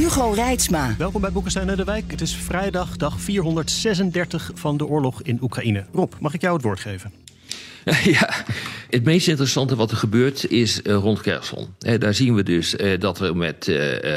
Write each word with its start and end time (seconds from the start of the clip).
Hugo 0.00 0.30
Reitsma. 0.30 0.94
Welkom 0.98 1.20
bij 1.20 1.32
Boekenstein 1.32 1.68
en 1.68 1.76
de 1.76 1.84
Wijk. 1.84 2.10
Het 2.10 2.20
is 2.20 2.36
vrijdag, 2.36 2.96
dag 2.96 3.20
436 3.20 4.50
van 4.54 4.76
de 4.76 4.86
oorlog 4.86 5.22
in 5.22 5.38
Oekraïne. 5.42 5.84
Rob, 5.92 6.12
mag 6.20 6.34
ik 6.34 6.40
jou 6.40 6.54
het 6.54 6.62
woord 6.62 6.80
geven? 6.80 7.12
Ja, 8.04 8.44
het 8.90 9.04
meest 9.04 9.28
interessante 9.28 9.76
wat 9.76 9.90
er 9.90 9.96
gebeurt 9.96 10.50
is 10.50 10.80
uh, 10.82 10.94
rond 10.94 11.20
Kherson. 11.20 11.66
Uh, 11.86 11.98
daar 11.98 12.14
zien 12.14 12.34
we 12.34 12.42
dus 12.42 12.74
uh, 12.74 12.98
dat 12.98 13.20
er 13.20 13.36
met, 13.36 13.66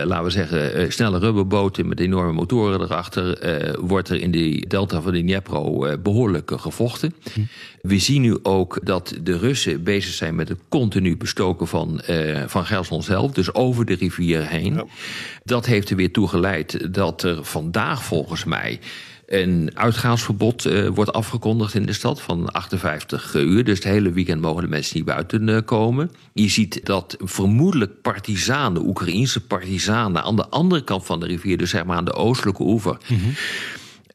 laten 0.04 0.23
we 0.23 0.30
zeggen, 0.30 0.91
snelle 0.91 1.20
rubberboten 1.20 1.88
met 1.88 1.99
enorme 1.99 2.32
motoren 2.32 2.82
erachter, 2.82 3.38
wordt 3.86 4.09
er 4.09 4.22
in 4.22 4.32
de 4.32 4.66
delta 4.68 5.02
van 5.02 5.13
de 5.13 5.22
Dnipro 5.22 5.98
behoorlijk 5.98 6.52
gevochten. 6.55 7.13
Hm. 7.34 7.40
We 7.82 7.99
zien 7.99 8.22
nu 8.22 8.38
ook 8.44 8.80
dat 8.84 9.16
de 9.23 9.38
Russen 9.38 9.84
bezig 9.84 10.13
zijn 10.13 10.36
met 10.36 10.49
het 10.49 10.59
continu 10.70 11.18
bestoken 11.18 11.68
van, 11.68 12.02
van 12.48 12.63
Kherson 12.63 13.04
zelf, 13.04 13.32
dus 13.32 13.54
over 13.54 13.85
de 13.85 13.96
rivier 13.96 14.48
heen. 14.48 14.74
Ja. 14.74 14.85
Dat 15.44 15.66
heeft 15.66 15.90
er 15.90 15.96
weer 15.96 16.12
toe 16.12 16.27
geleid 16.27 16.94
dat 16.94 17.24
er 17.24 17.46
vandaag 17.46 18.04
volgens 18.04 18.43
mij 18.43 18.80
een 19.34 19.71
uitgaansverbod 19.73 20.65
uh, 20.65 20.87
wordt 20.87 21.13
afgekondigd 21.13 21.73
in 21.73 21.85
de 21.85 21.93
stad 21.93 22.21
van 22.21 22.51
58 22.51 23.34
uur. 23.34 23.63
Dus 23.63 23.75
het 23.75 23.87
hele 23.87 24.12
weekend 24.12 24.41
mogen 24.41 24.62
de 24.62 24.70
mensen 24.70 24.98
niet 24.98 25.05
buiten 25.05 25.48
uh, 25.48 25.57
komen. 25.65 26.12
Je 26.34 26.49
ziet 26.49 26.85
dat 26.85 27.17
vermoedelijk 27.20 28.01
partizanen, 28.01 28.85
Oekraïense 28.85 29.45
partizanen... 29.45 30.23
aan 30.23 30.35
de 30.35 30.48
andere 30.48 30.84
kant 30.84 31.05
van 31.05 31.20
de 31.20 31.25
rivier, 31.25 31.57
dus 31.57 31.70
zeg 31.70 31.85
maar 31.85 31.98
aan 31.98 32.05
de 32.05 32.13
oostelijke 32.13 32.63
oever... 32.63 32.98
Mm 33.07 33.17
-hmm 33.17 33.34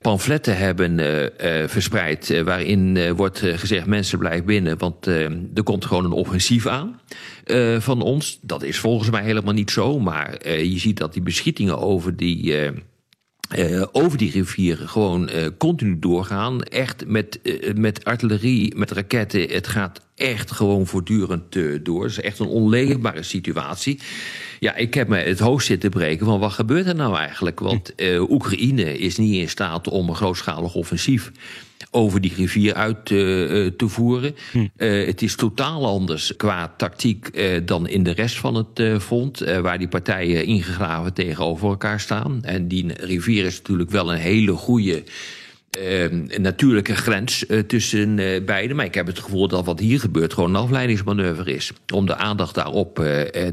pamfletten 0.00 0.56
hebben 0.56 0.98
uh, 0.98 1.22
uh, 1.22 1.68
verspreid. 1.68 2.30
Uh, 2.30 2.40
waarin 2.42 3.14
wordt 3.14 3.38
gezegd: 3.38 3.86
mensen 3.86 4.18
blijven 4.18 4.46
binnen, 4.46 4.78
want 4.78 5.06
er 5.06 5.62
komt 5.64 5.84
gewoon 5.84 6.04
een 6.04 6.12
offensief 6.12 6.66
aan 6.66 7.00
van 7.78 8.02
ons. 8.02 8.38
Dat 8.42 8.62
is 8.62 8.78
volgens 8.78 9.10
mij 9.10 9.22
helemaal 9.22 9.54
niet 9.54 9.70
zo. 9.70 9.98
Maar 9.98 10.48
je 10.48 10.78
ziet 10.78 10.96
dat 10.96 11.12
die 11.12 11.22
beschietingen 11.22 11.78
over 11.78 12.16
die 12.16 12.54
uh, 13.56 13.82
over 13.92 14.18
die 14.18 14.30
rivieren 14.30 14.88
gewoon 14.88 15.30
uh, 15.30 15.46
continu 15.58 15.98
doorgaan. 15.98 16.62
Echt 16.62 17.06
met, 17.06 17.38
uh, 17.42 17.74
met 17.74 18.04
artillerie, 18.04 18.76
met 18.76 18.90
raketten. 18.90 19.48
Het 19.48 19.66
gaat 19.66 20.00
echt 20.14 20.50
gewoon 20.50 20.86
voortdurend 20.86 21.58
door. 21.82 22.02
Het 22.02 22.12
is 22.12 22.20
echt 22.20 22.38
een 22.38 22.46
onleefbare 22.46 23.22
situatie. 23.22 24.00
Ja, 24.58 24.74
ik 24.74 24.94
heb 24.94 25.08
me 25.08 25.16
het 25.16 25.38
hoofd 25.38 25.66
zitten 25.66 25.90
breken 25.90 26.26
van 26.26 26.40
wat 26.40 26.52
gebeurt 26.52 26.86
er 26.86 26.94
nou 26.94 27.16
eigenlijk? 27.16 27.60
Want 27.60 27.94
Oekraïne 28.18 28.98
is 28.98 29.16
niet 29.16 29.34
in 29.34 29.48
staat 29.48 29.88
om 29.88 30.08
een 30.08 30.16
grootschalig 30.16 30.74
offensief 30.74 31.32
over 31.90 32.20
die 32.20 32.34
rivier 32.34 32.74
uit 32.74 33.06
te, 33.06 33.74
te 33.76 33.88
voeren. 33.88 34.34
Hm. 34.52 34.58
Uh, 34.58 35.06
het 35.06 35.22
is 35.22 35.36
totaal 35.36 35.86
anders 35.86 36.36
qua 36.36 36.74
tactiek 36.76 37.28
uh, 37.32 37.60
dan 37.64 37.88
in 37.88 38.02
de 38.02 38.10
rest 38.10 38.38
van 38.38 38.54
het 38.54 38.78
uh, 38.78 38.98
front, 38.98 39.38
waar 39.38 39.78
die 39.78 39.88
partijen 39.88 40.44
ingegraven 40.44 41.12
tegenover 41.12 41.68
elkaar 41.68 42.00
staan. 42.00 42.44
En 42.44 42.68
die 42.68 42.92
rivier 43.00 43.44
is 43.44 43.58
natuurlijk 43.58 43.90
wel 43.90 44.12
een 44.12 44.18
hele 44.18 44.52
goede. 44.52 45.02
Uh, 45.78 46.38
natuurlijke 46.38 46.96
grens 46.96 47.44
uh, 47.48 47.60
tussen 47.60 48.18
uh, 48.18 48.44
beiden. 48.44 48.76
Maar 48.76 48.84
ik 48.84 48.94
heb 48.94 49.06
het 49.06 49.18
gevoel 49.18 49.48
dat 49.48 49.64
wat 49.64 49.80
hier 49.80 50.00
gebeurt 50.00 50.32
gewoon 50.32 50.54
een 50.54 50.62
afleidingsmanoeuvre 50.62 51.54
is. 51.54 51.72
Om 51.94 52.06
de 52.06 52.16
aandacht 52.16 52.54
daarop 52.54 52.94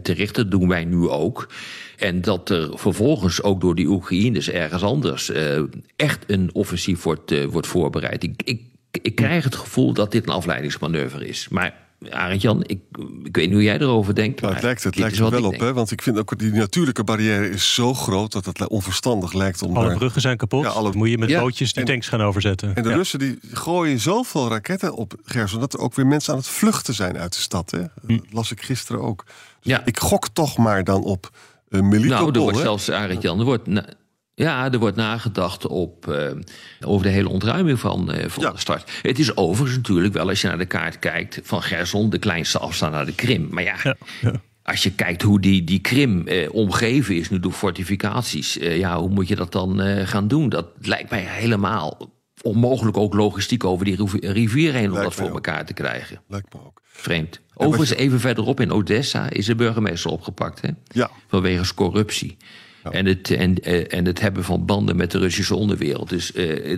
te 0.02 0.14
richten, 0.14 0.50
doen 0.50 0.68
wij 0.68 0.86
nu 0.86 1.08
ook. 1.08 1.50
En 1.98 2.22
dat 2.22 2.50
er 2.50 2.80
vervolgens 2.80 3.44
ook 3.44 3.62
door 3.62 3.76
die 3.76 3.88
Oekraïners 3.88 4.50
ergens 4.50 4.84
anders 4.84 5.32
echt 5.96 6.24
een 6.28 6.50
offensief 6.54 7.04
wordt, 7.04 7.46
wordt 7.46 7.68
voorbereid. 7.68 8.24
Ik, 8.24 8.42
ik, 8.44 8.62
ik 9.02 9.16
krijg 9.16 9.44
het 9.44 9.56
gevoel 9.56 9.94
dat 9.94 10.12
dit 10.12 10.28
een 10.28 10.34
afleidingsmanoeuvre 10.34 11.28
is. 11.28 11.48
Maar 11.50 11.85
Arend 12.10 12.42
Jan, 12.42 12.64
ik, 12.66 12.80
ik 13.24 13.36
weet 13.36 13.46
niet 13.46 13.54
hoe 13.54 13.64
jij 13.64 13.80
erover 13.80 14.16
denkt. 14.16 14.42
Nou, 14.42 14.54
het 14.54 14.64
lijkt, 14.64 14.84
het 14.84 14.98
lijkt 14.98 15.18
er 15.18 15.30
wel 15.30 15.44
op, 15.44 15.60
hè? 15.60 15.74
want 15.74 15.92
ik 15.92 16.02
vind 16.02 16.20
ook 16.20 16.40
die 16.40 16.52
natuurlijke 16.52 17.04
barrière 17.04 17.50
is 17.50 17.74
zo 17.74 17.94
groot 17.94 18.32
dat 18.32 18.46
het 18.46 18.68
onverstandig 18.68 19.34
lijkt 19.34 19.62
om. 19.62 19.78
Alle 19.78 19.88
daar... 19.88 19.98
bruggen 19.98 20.22
zijn 20.22 20.38
kapot. 20.38 20.64
Ja, 20.64 20.70
alle... 20.70 20.92
Moet 20.94 21.10
je 21.10 21.18
met 21.18 21.30
ja. 21.30 21.40
bootjes 21.40 21.74
die 21.74 21.84
en, 21.84 21.90
tanks 21.90 22.08
gaan 22.08 22.22
overzetten. 22.22 22.76
En 22.76 22.84
de 22.84 22.90
ja. 22.90 22.96
Russen 22.96 23.20
die 23.20 23.40
gooien 23.52 24.00
zoveel 24.00 24.50
raketten 24.50 24.96
op 24.96 25.14
Gerson 25.24 25.60
dat 25.60 25.74
er 25.74 25.80
ook 25.80 25.96
weer 25.96 26.08
mensen 26.08 26.34
aan 26.34 26.40
het 26.40 26.48
vluchten 26.48 26.94
zijn 26.94 27.18
uit 27.18 27.34
de 27.34 27.40
stad. 27.40 27.72
Hè? 27.72 27.80
Hm. 27.80 28.18
Dat 28.18 28.26
las 28.32 28.52
ik 28.52 28.62
gisteren 28.62 29.02
ook. 29.02 29.24
Dus 29.26 29.36
ja. 29.62 29.82
Ik 29.86 30.00
gok 30.00 30.28
toch 30.34 30.58
maar 30.58 30.84
dan 30.84 31.04
op 31.04 31.30
uh, 31.70 31.82
Melitopol. 31.82 32.18
Nou, 32.18 32.34
er 32.34 32.40
wordt 32.40 32.58
zelfs, 32.58 32.92
Arend 32.92 33.22
Jan, 33.22 33.40
er 33.40 33.46
wordt. 33.46 33.68
Ja, 34.36 34.72
er 34.72 34.80
wordt 34.80 34.96
nagedacht 34.96 35.68
op, 35.68 36.08
uh, 36.10 36.32
over 36.86 37.06
de 37.06 37.12
hele 37.12 37.30
ontruiming 37.30 37.80
van, 37.80 38.16
uh, 38.16 38.24
van 38.28 38.44
ja. 38.44 38.52
de 38.52 38.60
start. 38.60 38.92
Het 39.02 39.20
is 39.20 39.38
overigens 39.38 39.78
natuurlijk 39.78 40.14
wel, 40.14 40.30
als 40.30 40.42
je 40.42 40.48
naar 40.48 40.58
de 40.58 40.66
kaart 40.66 41.00
kijkt... 41.00 41.40
van 41.44 41.62
Gerson 41.62 42.10
de 42.10 42.20
kleinste 42.20 42.60
afstand 42.60 42.92
naar 42.92 43.06
de 43.06 43.16
Krim. 43.16 43.48
Maar 43.52 43.64
ja, 43.64 43.76
ja, 43.84 43.96
ja. 44.22 44.34
als 44.64 44.84
je 44.84 44.92
kijkt 44.92 45.22
hoe 45.22 45.40
die, 45.40 45.64
die 45.64 45.80
Krim 45.80 46.28
uh, 46.28 46.54
omgeven 46.54 47.16
is 47.16 47.30
nu 47.30 47.40
door 47.40 47.52
fortificaties... 47.52 48.54
ja, 48.54 49.00
hoe 49.00 49.10
moet 49.10 49.28
je 49.28 49.36
dat 49.36 49.52
dan 49.52 49.80
gaan 50.08 50.28
doen? 50.28 50.50
Dat 50.50 50.68
lijkt 50.82 51.10
mij 51.10 51.24
helemaal 51.28 52.14
onmogelijk 52.42 52.98
ook 52.98 53.14
logistiek 53.14 53.64
over 53.64 53.86
die 53.86 53.98
rivier 54.20 54.74
heen... 54.74 54.86
om 54.86 54.92
lijkt 54.92 55.04
dat 55.04 55.14
voor 55.14 55.28
ook. 55.28 55.34
elkaar 55.34 55.66
te 55.66 55.74
krijgen. 55.74 56.22
Lijkt 56.28 56.54
me 56.54 56.60
ook. 56.66 56.82
Vreemd. 56.84 57.42
Overigens, 57.54 57.90
je... 57.90 57.96
even 57.96 58.20
verderop 58.20 58.60
in 58.60 58.72
Odessa 58.72 59.30
is 59.30 59.46
de 59.46 59.56
burgemeester 59.56 60.12
opgepakt. 60.12 60.62
Hè? 60.62 60.70
Ja. 60.88 61.10
Vanwege 61.28 61.74
corruptie. 61.74 62.38
Ja. 62.86 62.92
En, 62.92 63.06
het, 63.06 63.32
en, 63.32 63.60
en 63.90 64.06
het 64.06 64.22
hebben 64.22 64.44
van 64.44 64.66
banden 64.66 64.96
met 64.96 65.12
de 65.12 65.18
Russische 65.18 65.56
onderwereld. 65.56 66.10
Dus 66.10 66.32
uh, 66.32 66.72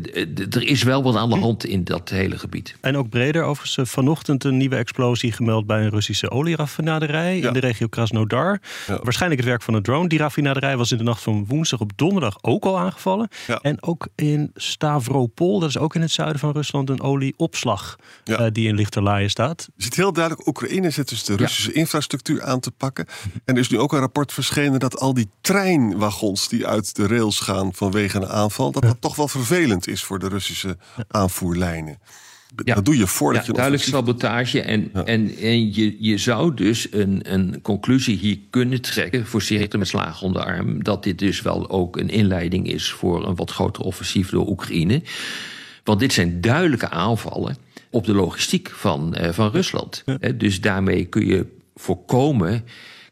er 0.55 0.67
is 0.67 0.83
wel 0.83 1.03
wat 1.03 1.15
aan 1.15 1.29
de 1.29 1.39
hand 1.39 1.65
in 1.65 1.83
dat 1.83 2.09
hele 2.09 2.37
gebied. 2.37 2.75
En 2.81 2.97
ook 2.97 3.09
breder, 3.09 3.43
overigens, 3.43 3.89
vanochtend 3.89 4.43
een 4.43 4.57
nieuwe 4.57 4.75
explosie 4.75 5.31
gemeld 5.31 5.65
bij 5.65 5.81
een 5.81 5.89
Russische 5.89 6.29
olieraffinaderij 6.29 7.37
ja. 7.37 7.47
in 7.47 7.53
de 7.53 7.59
regio 7.59 7.87
Krasnodar. 7.87 8.59
Ja. 8.87 8.99
Waarschijnlijk 9.03 9.41
het 9.41 9.49
werk 9.49 9.61
van 9.61 9.73
een 9.73 9.81
drone. 9.81 10.07
Die 10.07 10.19
raffinaderij 10.19 10.77
was 10.77 10.91
in 10.91 10.97
de 10.97 11.03
nacht 11.03 11.21
van 11.21 11.45
woensdag 11.47 11.79
op 11.79 11.91
donderdag 11.95 12.37
ook 12.41 12.65
al 12.65 12.79
aangevallen. 12.79 13.27
En 13.61 13.83
ook 13.83 14.07
in 14.15 14.51
Stavropol, 14.55 15.59
dat 15.59 15.69
is 15.69 15.77
ook 15.77 15.95
in 15.95 16.01
het 16.01 16.11
zuiden 16.11 16.39
van 16.39 16.51
Rusland, 16.51 16.89
een 16.89 17.01
olieopslag 17.01 17.95
uh, 18.25 18.45
die 18.51 18.67
in 18.67 18.75
lichterlaaien 18.75 19.29
staat. 19.29 19.69
Je 19.75 19.83
ziet 19.83 19.95
heel 19.95 20.13
duidelijk, 20.13 20.47
Oekraïne 20.47 20.89
zit 20.89 21.09
dus 21.09 21.23
de 21.23 21.35
Russische 21.35 21.71
infrastructuur 21.71 22.43
aan 22.43 22.59
te 22.59 22.71
pakken. 22.71 23.05
En 23.45 23.53
er 23.53 23.59
is 23.59 23.69
nu 23.69 23.79
ook 23.79 23.93
een 23.93 23.99
rapport 23.99 24.33
verschenen 24.33 24.79
dat 24.79 24.99
al 24.99 25.13
die 25.13 25.29
trein 25.41 25.96
wagons 25.97 26.49
die 26.49 26.67
uit 26.67 26.95
de 26.95 27.07
rails 27.07 27.39
gaan 27.39 27.73
vanwege 27.73 28.17
een 28.17 28.27
aanval, 28.27 28.71
dat 28.71 28.81
dat 28.81 28.97
toch 28.99 29.15
wel 29.15 29.27
vervelend 29.27 29.87
is 29.87 30.03
voor 30.03 30.19
de 30.19 30.27
Russische 30.27 30.77
aanvoerlijnen. 31.07 31.99
Ja. 32.63 32.75
Dat 32.75 32.85
doe 32.85 32.97
je 32.97 33.07
voordat 33.07 33.41
ja, 33.41 33.47
je. 33.47 33.53
Duidelijk 33.53 33.83
sabotage. 33.83 34.61
En, 34.61 34.89
ja. 34.93 35.03
en, 35.05 35.35
en 35.37 35.73
je, 35.73 35.95
je 35.99 36.17
zou 36.17 36.53
dus 36.53 36.87
een, 36.91 37.33
een 37.33 37.61
conclusie 37.61 38.17
hier 38.17 38.37
kunnen 38.49 38.81
trekken, 38.81 39.25
voorzichtig 39.25 39.79
met 39.79 39.87
slagen 39.87 40.25
om 40.25 40.33
de 40.33 40.43
arm, 40.43 40.83
dat 40.83 41.03
dit 41.03 41.19
dus 41.19 41.41
wel 41.41 41.69
ook 41.69 41.97
een 41.97 42.09
inleiding 42.09 42.67
is 42.67 42.91
voor 42.91 43.27
een 43.27 43.35
wat 43.35 43.51
groter 43.51 43.83
offensief 43.83 44.29
door 44.29 44.47
Oekraïne. 44.47 45.01
Want 45.83 45.99
dit 45.99 46.13
zijn 46.13 46.41
duidelijke 46.41 46.89
aanvallen 46.89 47.57
op 47.91 48.05
de 48.05 48.13
logistiek 48.13 48.69
van, 48.69 49.15
uh, 49.21 49.29
van 49.29 49.51
Rusland. 49.51 50.03
Dus 50.35 50.61
daarmee 50.61 51.05
kun 51.05 51.25
je 51.25 51.45
voorkomen 51.75 52.65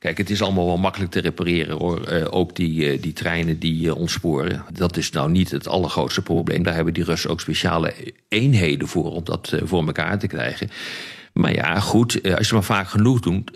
Kijk, 0.06 0.18
het 0.18 0.30
is 0.30 0.42
allemaal 0.42 0.66
wel 0.66 0.78
makkelijk 0.78 1.12
te 1.12 1.20
repareren 1.20 1.78
hoor. 1.78 2.14
Uh, 2.14 2.26
ook 2.30 2.56
die, 2.56 2.94
uh, 2.94 3.02
die 3.02 3.14
treinen 3.14 3.60
die 3.60 3.86
uh, 3.86 3.96
ontsporen. 3.96 4.64
Dat 4.74 4.98
is 4.98 5.10
nou 5.10 5.32
niet 5.32 5.52
het 5.52 5.68
allergrootste 5.68 6.22
probleem. 6.22 6.64
Daar 6.64 6.74
hebben 6.74 6.94
die 6.94 7.04
Russen 7.04 7.30
ook 7.30 7.42
speciale 7.42 7.94
eenheden 8.28 8.88
voor 8.88 9.12
om 9.12 9.24
dat 9.24 9.54
voor 9.64 9.86
elkaar 9.86 10.20
te 10.20 10.28
krijgen. 10.28 10.70
Maar 11.34 11.54
ja, 11.54 11.80
goed, 11.80 12.36
als 12.38 12.48
je 12.48 12.54
maar 12.54 12.64
vaak 12.64 12.88
genoeg 12.88 13.20
doet, 13.20 13.52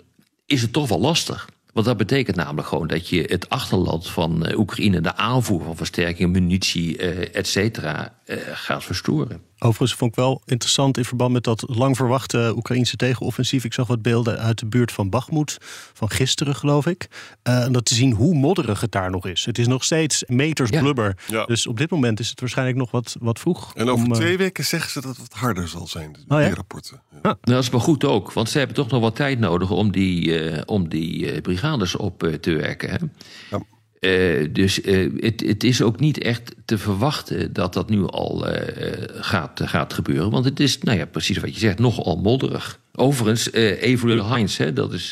is 0.46 0.62
het 0.62 0.72
toch 0.72 0.88
wel 0.88 1.00
lastig. 1.00 1.48
Want 1.72 1.86
dat 1.86 1.96
betekent 1.96 2.36
namelijk 2.36 2.68
gewoon 2.68 2.86
dat 2.86 3.08
je 3.08 3.24
het 3.26 3.48
achterland 3.48 4.08
van 4.08 4.52
Oekraïne, 4.56 5.00
de 5.00 5.16
aanvoer 5.16 5.62
van 5.62 5.76
versterking, 5.76 6.32
munitie, 6.32 6.98
et 7.32 7.46
cetera, 7.46 8.14
gaat 8.38 8.84
verstoren. 8.84 9.42
Overigens 9.58 9.94
vond 9.94 10.10
ik 10.10 10.16
wel 10.16 10.42
interessant 10.44 10.96
in 10.96 11.04
verband 11.04 11.32
met 11.32 11.44
dat 11.44 11.64
lang 11.66 11.96
verwachte 11.96 12.52
Oekraïnse 12.56 12.96
tegenoffensief. 12.96 13.64
Ik 13.64 13.72
zag 13.72 13.86
wat 13.86 14.02
beelden 14.02 14.38
uit 14.38 14.58
de 14.58 14.66
buurt 14.66 14.92
van 14.92 15.10
Bachmoed 15.10 15.56
van 15.92 16.10
gisteren, 16.10 16.54
geloof 16.54 16.86
ik. 16.86 17.08
Uh, 17.48 17.66
dat 17.70 17.84
te 17.84 17.94
zien 17.94 18.12
hoe 18.12 18.34
modderig 18.34 18.80
het 18.80 18.92
daar 18.92 19.10
nog 19.10 19.26
is. 19.26 19.44
Het 19.44 19.58
is 19.58 19.66
nog 19.66 19.84
steeds 19.84 20.24
meters 20.26 20.70
blubber. 20.70 21.16
Dus 21.46 21.66
op 21.66 21.78
dit 21.78 21.90
moment 21.90 22.20
is 22.20 22.28
het 22.28 22.40
waarschijnlijk 22.40 22.78
nog 22.78 22.90
wat, 22.90 23.16
wat 23.20 23.38
vroeg. 23.38 23.74
En 23.74 23.90
over 23.90 24.08
twee 24.08 24.36
weken 24.36 24.64
zeggen 24.64 24.90
ze 24.90 25.00
dat 25.00 25.10
het 25.10 25.18
wat 25.18 25.38
harder 25.38 25.68
zal 25.68 25.86
zijn, 25.86 26.12
de 26.26 26.34
oh, 26.34 26.48
rapporten. 26.52 27.02
Ja. 27.10 27.18
Nou, 27.22 27.36
dat 27.40 27.62
is 27.62 27.70
maar 27.70 27.80
goed 27.80 28.04
ook, 28.04 28.32
want 28.32 28.50
ze 28.50 28.58
hebben 28.58 28.76
toch 28.76 28.90
nog 28.90 29.00
wat 29.00 29.16
tijd 29.16 29.38
nodig 29.38 29.70
om 29.70 29.92
die, 29.92 30.66
om 30.66 30.88
die 30.88 31.40
brigades 31.40 31.96
op 31.96 32.18
te 32.40 32.52
werken. 32.52 32.90
Hè? 32.90 32.96
Ja. 33.50 33.62
Uh, 34.00 34.48
dus 34.52 34.82
uh, 34.82 35.10
het, 35.22 35.64
is 35.64 35.82
ook 35.82 36.00
niet 36.00 36.18
echt 36.18 36.54
te 36.64 36.78
verwachten 36.78 37.52
dat 37.52 37.72
dat 37.72 37.90
nu 37.90 38.06
al 38.06 38.48
uh, 38.48 38.54
gaat, 39.14 39.60
gaat 39.64 39.92
gebeuren. 39.92 40.30
Want 40.30 40.44
het 40.44 40.60
is, 40.60 40.78
nou 40.78 40.98
ja, 40.98 41.06
precies 41.06 41.38
wat 41.38 41.54
je 41.54 41.60
zegt, 41.60 41.78
nogal 41.78 42.16
modderig. 42.16 42.80
Overigens, 42.94 43.52
Avril 43.82 44.24
Heinz, 44.24 44.56
hè, 44.56 44.72
dat 44.72 44.92
is 44.92 45.10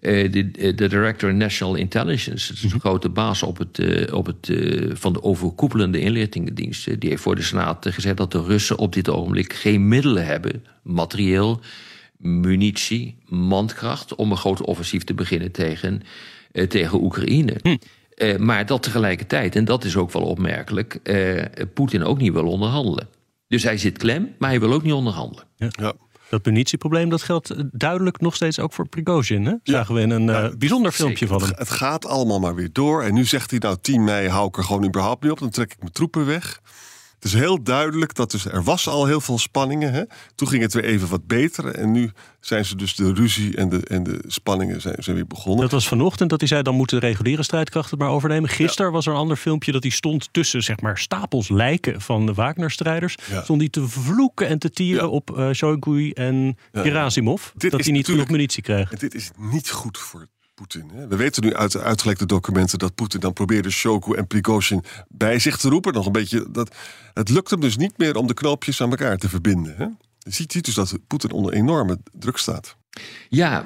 de, 0.00 0.50
de, 0.50 0.74
Director 0.74 1.34
National 1.34 1.74
Intelligence. 1.74 2.54
Dat 2.54 2.64
is 2.64 2.72
een 2.72 2.80
grote 2.80 3.08
baas 3.08 3.42
op 3.42 3.58
het, 3.58 4.10
op 4.12 4.26
het, 4.26 4.52
van 4.92 5.12
de 5.12 5.22
overkoepelende 5.22 6.00
inlichtingendienst. 6.00 7.00
Die 7.00 7.10
heeft 7.10 7.22
voor 7.22 7.36
de 7.36 7.42
Senaat 7.42 7.86
gezegd 7.90 8.16
dat 8.16 8.32
de 8.32 8.42
Russen 8.42 8.78
op 8.78 8.92
dit 8.92 9.08
ogenblik 9.08 9.52
geen 9.52 9.88
middelen 9.88 10.26
hebben, 10.26 10.64
materieel, 10.82 11.60
munitie, 12.16 13.16
mandkracht, 13.28 14.14
om 14.14 14.30
een 14.30 14.36
groot 14.36 14.62
offensief 14.62 15.04
te 15.04 15.14
beginnen 15.14 15.50
tegen 15.50 16.02
eh, 16.02 16.08
tegen 16.68 17.02
Oekraïne. 17.02 17.56
Hm. 17.62 17.76
Eh, 18.14 18.36
maar 18.36 18.66
dat 18.66 18.82
tegelijkertijd, 18.82 19.56
en 19.56 19.64
dat 19.64 19.84
is 19.84 19.96
ook 19.96 20.12
wel 20.12 20.22
opmerkelijk, 20.22 20.98
uh, 21.02 21.42
Poetin 21.74 22.04
ook 22.04 22.18
niet 22.18 22.32
wil 22.32 22.46
onderhandelen. 22.46 23.08
Dus 23.48 23.62
hij 23.62 23.78
zit 23.78 23.98
klem, 23.98 24.34
maar 24.38 24.48
hij 24.48 24.60
wil 24.60 24.72
ook 24.72 24.82
niet 24.82 24.92
onderhandelen. 24.92 25.44
Ja. 25.56 25.68
ja. 25.70 25.92
Dat 26.28 26.44
munitieprobleem 26.44 27.08
dat 27.08 27.22
geldt 27.22 27.54
duidelijk 27.72 28.20
nog 28.20 28.34
steeds 28.34 28.58
ook 28.58 28.72
voor 28.72 28.88
Prigozhin. 28.88 29.46
Hè? 29.46 29.54
Zagen 29.62 29.94
we 29.94 30.00
in 30.00 30.10
een 30.10 30.58
bijzonder 30.58 30.92
filmpje 30.92 31.26
van 31.26 31.42
hem. 31.42 31.52
Het 31.56 31.70
gaat 31.70 32.06
allemaal 32.06 32.40
maar 32.40 32.54
weer 32.54 32.68
door. 32.72 33.02
En 33.02 33.14
nu 33.14 33.24
zegt 33.24 33.50
hij 33.50 33.58
nou 33.58 33.76
10 33.80 34.04
mei 34.04 34.28
hou 34.28 34.48
ik 34.48 34.56
er 34.56 34.64
gewoon 34.64 34.84
überhaupt 34.84 35.22
niet 35.22 35.32
op. 35.32 35.38
Dan 35.38 35.50
trek 35.50 35.72
ik 35.72 35.78
mijn 35.80 35.92
troepen 35.92 36.26
weg. 36.26 36.60
Het 37.22 37.32
is 37.32 37.38
heel 37.38 37.62
duidelijk 37.62 38.14
dat 38.14 38.30
dus, 38.30 38.44
er 38.44 38.62
was 38.62 38.88
al 38.88 39.06
heel 39.06 39.20
veel 39.20 39.38
spanningen. 39.38 39.92
Hè? 39.92 40.02
Toen 40.34 40.48
ging 40.48 40.62
het 40.62 40.72
weer 40.72 40.84
even 40.84 41.08
wat 41.08 41.26
beter. 41.26 41.66
En 41.66 41.92
nu 41.92 42.10
zijn 42.40 42.64
ze 42.64 42.76
dus 42.76 42.94
de 42.94 43.12
ruzie 43.12 43.56
en 43.56 43.68
de, 43.68 43.80
en 43.86 44.02
de 44.02 44.24
spanningen 44.26 44.80
zijn, 44.80 44.96
zijn 44.98 45.16
weer 45.16 45.26
begonnen. 45.26 45.60
Dat 45.60 45.70
was 45.70 45.88
vanochtend 45.88 46.30
dat 46.30 46.40
hij 46.40 46.48
zei, 46.48 46.62
dan 46.62 46.74
moeten 46.74 47.00
de 47.00 47.06
reguliere 47.06 47.42
strijdkrachten 47.42 47.98
maar 47.98 48.08
overnemen. 48.08 48.48
Gisteren 48.50 48.92
was 48.92 49.06
er 49.06 49.12
een 49.12 49.18
ander 49.18 49.36
filmpje 49.36 49.72
dat 49.72 49.82
hij 49.82 49.92
stond 49.92 50.28
tussen 50.32 50.62
zeg 50.62 50.80
maar, 50.80 50.98
stapels 50.98 51.48
lijken 51.48 52.00
van 52.00 52.26
de 52.26 52.34
Wagner-strijders. 52.34 53.16
Ja. 53.30 53.42
Stond 53.42 53.60
hij 53.60 53.70
te 53.70 53.88
vloeken 53.88 54.48
en 54.48 54.58
te 54.58 54.70
tieren 54.70 55.10
op 55.10 55.30
uh, 55.30 56.18
en 56.18 56.56
Gerasimov. 56.72 57.48
dat 57.54 57.84
hij 57.84 57.92
niet 57.92 58.06
genoeg 58.06 58.28
munitie 58.28 58.62
kreeg. 58.62 58.90
Dit 58.90 59.14
is 59.14 59.30
niet 59.36 59.70
goed 59.70 59.98
voor 59.98 60.28
we 61.08 61.16
weten 61.16 61.44
nu 61.44 61.54
uit 61.54 61.72
de 61.72 61.80
uitgelekte 61.80 62.26
documenten 62.26 62.78
dat 62.78 62.94
Poetin 62.94 63.20
dan 63.20 63.32
probeerde 63.32 63.70
Shoku 63.70 64.16
en 64.16 64.26
Prigozhin 64.26 64.84
bij 65.08 65.38
zich 65.38 65.56
te 65.56 65.68
roepen. 65.68 65.92
Nog 65.92 66.06
een 66.06 66.12
beetje 66.12 66.46
dat, 66.50 66.74
het 67.14 67.28
lukt 67.28 67.50
hem 67.50 67.60
dus 67.60 67.76
niet 67.76 67.98
meer 67.98 68.16
om 68.16 68.26
de 68.26 68.34
knoopjes 68.34 68.80
aan 68.80 68.90
elkaar 68.90 69.16
te 69.16 69.28
verbinden. 69.28 69.74
Hè? 69.76 69.84
Je 70.18 70.32
ziet 70.32 70.64
dus 70.64 70.74
dat 70.74 70.98
Poetin 71.06 71.30
onder 71.30 71.52
enorme 71.52 71.98
druk 72.12 72.36
staat. 72.36 72.76
Ja, 73.28 73.64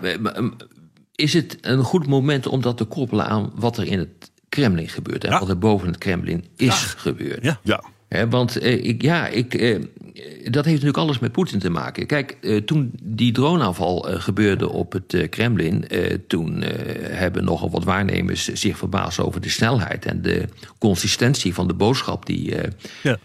is 1.15 1.33
het 1.33 1.59
een 1.61 1.83
goed 1.83 2.07
moment 2.07 2.47
om 2.47 2.61
dat 2.61 2.77
te 2.77 2.85
koppelen 2.85 3.27
aan 3.27 3.53
wat 3.55 3.79
er 3.79 3.87
in 3.87 3.99
het 3.99 4.31
Kremlin 4.49 4.89
gebeurt 4.89 5.25
en 5.25 5.39
wat 5.39 5.49
er 5.49 5.59
boven 5.59 5.89
het 5.89 5.99
Kremlin 5.99 6.45
is 6.57 6.75
gebeurd? 6.75 7.43
Ja. 7.43 7.61
ja 7.63 7.85
want 8.09 8.63
uh, 8.63 8.85
ik, 8.85 9.03
ja, 9.03 9.27
ik, 9.27 9.55
uh, 9.55 9.81
dat 10.45 10.65
heeft 10.65 10.67
natuurlijk 10.67 10.97
alles 10.97 11.19
met 11.19 11.33
Poetin 11.33 11.59
te 11.59 11.71
maken. 11.71 12.07
Kijk, 12.07 12.37
uh, 12.41 12.57
toen 12.57 12.91
die 13.03 13.33
droneaanval 13.33 14.07
gebeurde 14.09 14.69
op 14.69 14.93
het 14.93 15.27
Kremlin, 15.31 15.85
toen 16.27 16.63
hebben 17.01 17.45
nogal 17.45 17.71
wat 17.71 17.85
waarnemers 17.85 18.53
zich 18.53 18.79
verbaasd 18.79 19.21
over 19.21 19.41
de 19.41 19.49
snelheid 19.49 20.07
en 20.07 20.23
de 20.23 20.45
consistentie 20.79 21.55
van 21.55 21.67
de 21.67 21.75
boodschap 21.75 22.27
die. 22.27 22.55
Ja. 23.03 23.19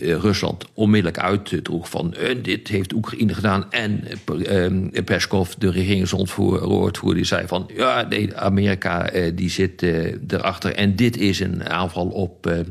Rusland 0.00 0.64
onmiddellijk 0.74 1.22
uitdroeg 1.22 1.90
van 1.90 2.14
dit 2.42 2.68
heeft 2.68 2.92
Oekraïne 2.92 3.34
gedaan. 3.34 3.70
En 3.70 4.04
Peskov, 5.04 5.50
de 5.50 5.70
regeringswoordvoerder, 5.70 7.14
die 7.14 7.24
zei 7.24 7.46
van 7.46 7.70
ja, 7.76 8.06
nee, 8.08 8.36
Amerika 8.36 9.10
die 9.34 9.50
zit 9.50 9.82
erachter 10.28 10.74
en 10.74 10.96
dit 10.96 11.16
is 11.16 11.40
een 11.40 11.68
aanval 11.68 12.06
op 12.06 12.64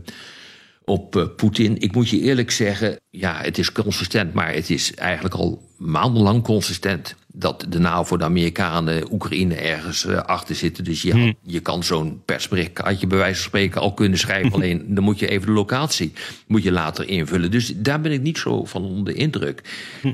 op 0.86 1.16
uh, 1.16 1.26
Poetin. 1.36 1.82
Ik 1.82 1.96
moet 1.96 2.10
je 2.10 2.20
eerlijk 2.20 2.52
zeggen, 2.52 3.00
ja, 3.10 3.42
het 3.42 3.58
is 3.58 3.72
consistent, 3.72 4.34
maar 4.34 4.54
het 4.54 4.70
is 4.70 4.94
eigenlijk 4.94 5.36
al 5.36 5.62
maandenlang 5.78 6.44
consistent 6.44 7.16
dat 7.38 7.66
de 7.70 7.80
NAVO, 7.80 8.18
de 8.18 8.24
Amerikanen, 8.24 9.14
Oekraïne 9.14 9.56
ergens 9.56 10.06
uh, 10.06 10.18
achter 10.18 10.56
zitten. 10.56 10.84
Dus 10.84 11.02
je, 11.02 11.12
hmm. 11.12 11.36
je 11.42 11.60
kan 11.60 11.84
zo'n 11.84 12.22
persbericht, 12.26 12.78
had 12.78 13.00
je 13.00 13.08
bij 13.08 13.18
wijze 13.18 13.36
van 13.36 13.46
spreken 13.46 13.82
al 13.82 13.94
kunnen 13.94 14.20
schrijven. 14.20 14.54
Alleen 14.56 14.86
dan 14.88 15.04
moet 15.04 15.20
je 15.20 15.28
even 15.28 15.48
de 15.48 15.54
locatie 15.54 16.14
moet 16.48 16.64
je 16.64 16.72
later 16.72 17.08
invullen. 17.08 17.52
Dus 17.52 17.74
daar 17.76 18.02
ben 18.02 18.12
ik 18.12 18.22
niet 18.22 18.38
zo 18.38 18.66
van 18.66 18.84
onder 18.84 19.14
de 19.14 19.20
indruk. 19.20 19.62
Hm. 20.02 20.14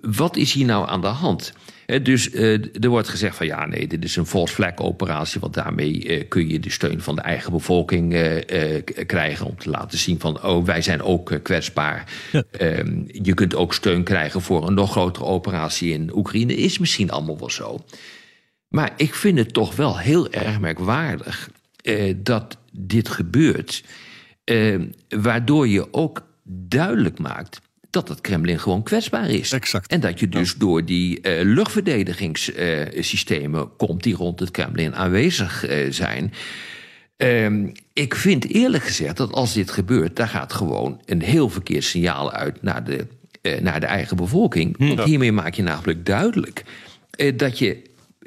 Wat 0.00 0.36
is 0.36 0.52
hier 0.52 0.66
nou 0.66 0.88
aan 0.88 1.00
de 1.00 1.06
hand? 1.06 1.52
dus 2.02 2.32
uh, 2.32 2.82
er 2.82 2.88
wordt 2.88 3.08
gezegd 3.08 3.36
van 3.36 3.46
ja, 3.46 3.66
nee, 3.66 3.86
dit 3.86 4.04
is 4.04 4.16
een 4.16 4.26
false 4.26 4.54
flag 4.54 4.76
operatie, 4.76 5.40
want 5.40 5.54
daarmee 5.54 6.04
uh, 6.04 6.28
kun 6.28 6.48
je 6.48 6.60
de 6.60 6.70
steun 6.70 7.00
van 7.00 7.14
de 7.14 7.20
eigen 7.20 7.52
bevolking 7.52 8.14
uh, 8.14 8.82
krijgen 9.06 9.46
om 9.46 9.58
te 9.58 9.70
laten 9.70 9.98
zien 9.98 10.20
van 10.20 10.42
oh, 10.44 10.64
wij 10.64 10.82
zijn 10.82 11.02
ook 11.02 11.38
kwetsbaar. 11.42 12.12
Ja. 12.32 12.42
Ehm, 12.50 13.02
je 13.06 13.34
kunt 13.34 13.54
ook 13.54 13.74
steun 13.74 14.02
krijgen 14.02 14.40
voor 14.40 14.66
een 14.66 14.74
nog 14.74 14.90
grotere 14.90 15.24
operatie 15.24 15.92
in 15.92 16.16
Oekraïne. 16.16 16.56
Is 16.56 16.78
misschien 16.78 17.10
allemaal 17.10 17.38
wel 17.38 17.50
zo. 17.50 17.84
Maar 18.68 18.92
ik 18.96 19.14
vind 19.14 19.38
het 19.38 19.52
toch 19.52 19.76
wel 19.76 19.98
heel 19.98 20.30
erg 20.30 20.60
merkwaardig 20.60 21.50
dat 22.16 22.58
dit 22.72 23.08
gebeurt, 23.08 23.84
waardoor 25.08 25.68
je 25.68 25.92
ook 25.92 26.26
duidelijk 26.44 27.18
maakt 27.18 27.60
dat 27.90 28.08
het 28.08 28.20
Kremlin 28.20 28.58
gewoon 28.58 28.82
kwetsbaar 28.82 29.30
is. 29.30 29.52
Exact. 29.52 29.90
En 29.90 30.00
dat 30.00 30.20
je 30.20 30.28
dus 30.28 30.54
door 30.54 30.84
die 30.84 31.18
uh, 31.22 31.42
luchtverdedigingssystemen 31.42 33.76
komt 33.76 34.02
die 34.02 34.14
rond 34.14 34.40
het 34.40 34.50
Kremlin 34.50 34.94
aanwezig 34.94 35.70
uh, 35.70 35.92
zijn. 35.92 36.32
Uh, 37.16 37.66
ik 37.92 38.14
vind 38.14 38.48
eerlijk 38.48 38.84
gezegd 38.84 39.16
dat 39.16 39.32
als 39.32 39.52
dit 39.52 39.70
gebeurt, 39.70 40.16
daar 40.16 40.28
gaat 40.28 40.52
gewoon 40.52 41.00
een 41.04 41.22
heel 41.22 41.48
verkeerd 41.48 41.84
signaal 41.84 42.32
uit 42.32 42.62
naar 42.62 42.84
de, 42.84 43.06
uh, 43.42 43.60
naar 43.60 43.80
de 43.80 43.86
eigen 43.86 44.16
bevolking. 44.16 44.76
Hm. 44.76 44.86
Want 44.86 45.02
hiermee 45.02 45.32
maak 45.32 45.54
je 45.54 45.62
namelijk 45.62 46.06
duidelijk 46.06 46.64
dat, 47.36 47.58
je, 47.58 47.82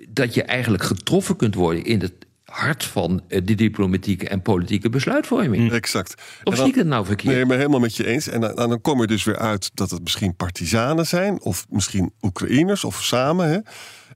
dat 0.10 0.34
je 0.34 0.44
eigenlijk 0.44 0.84
getroffen 0.84 1.36
kunt 1.36 1.56
worden 1.56 1.86
in 1.86 2.02
het 2.02 2.14
hart 2.52 2.84
van 2.84 3.22
eh, 3.28 3.42
de 3.44 3.56
diplomatieke 3.56 4.28
en 4.28 4.42
politieke 4.42 4.90
besluitvorming. 4.90 5.64
Mm. 5.64 5.72
Exact. 5.72 6.22
Of 6.44 6.56
zie 6.56 6.66
ik 6.66 6.76
het 6.76 6.88
nou 6.88 7.06
verkeerd? 7.06 7.36
Nee, 7.36 7.46
maar 7.46 7.58
helemaal 7.58 7.80
met 7.80 7.96
je 7.96 8.08
eens. 8.08 8.28
En 8.28 8.42
dan, 8.42 8.56
dan 8.56 8.82
kom 8.82 9.02
je 9.02 9.08
dus 9.08 9.24
weer 9.24 9.38
uit 9.38 9.72
dat 9.74 9.92
het 9.92 10.02
misschien 10.02 10.36
partisanen 10.36 11.08
zijn, 11.08 11.42
of 11.42 11.66
misschien 11.70 12.14
Oekraïners, 12.22 12.84
of 12.84 13.04
samen. 13.04 13.50
Hè? 13.50 13.60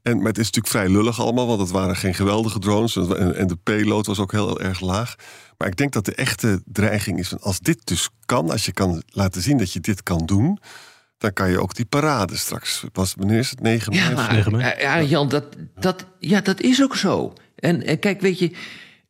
En, 0.01 0.17
maar 0.17 0.27
het 0.27 0.37
is 0.37 0.45
natuurlijk 0.45 0.73
vrij 0.73 0.89
lullig 0.89 1.19
allemaal, 1.19 1.47
want 1.47 1.59
het 1.59 1.71
waren 1.71 1.95
geen 1.95 2.13
geweldige 2.13 2.59
drones. 2.59 2.95
En, 2.95 3.35
en 3.35 3.47
de 3.47 3.57
payload 3.63 4.05
was 4.05 4.19
ook 4.19 4.31
heel, 4.31 4.59
erg 4.59 4.79
laag. 4.79 5.15
Maar 5.57 5.67
ik 5.67 5.75
denk 5.75 5.93
dat 5.93 6.05
de 6.05 6.15
echte 6.15 6.61
dreiging 6.65 7.19
is: 7.19 7.39
als 7.39 7.59
dit 7.59 7.79
dus 7.83 8.09
kan, 8.25 8.49
als 8.49 8.65
je 8.65 8.71
kan 8.71 9.03
laten 9.07 9.41
zien 9.41 9.57
dat 9.57 9.73
je 9.73 9.79
dit 9.79 10.03
kan 10.03 10.25
doen 10.25 10.59
dan 11.17 11.33
kan 11.33 11.49
je 11.49 11.61
ook 11.61 11.75
die 11.75 11.85
parade 11.85 12.37
straks. 12.37 12.83
Was, 12.93 13.13
wanneer 13.17 13.37
is 13.37 13.49
het? 13.49 13.61
9 13.61 13.93
mei? 13.93 14.03
Ja, 14.03 14.49
maar, 14.49 14.81
ja, 14.81 15.01
Jan, 15.01 15.29
dat, 15.29 15.45
dat, 15.75 16.05
ja, 16.19 16.41
dat 16.41 16.61
is 16.61 16.83
ook 16.83 16.95
zo. 16.95 17.33
En, 17.55 17.99
kijk, 17.99 18.21
weet 18.21 18.39
je, 18.39 18.51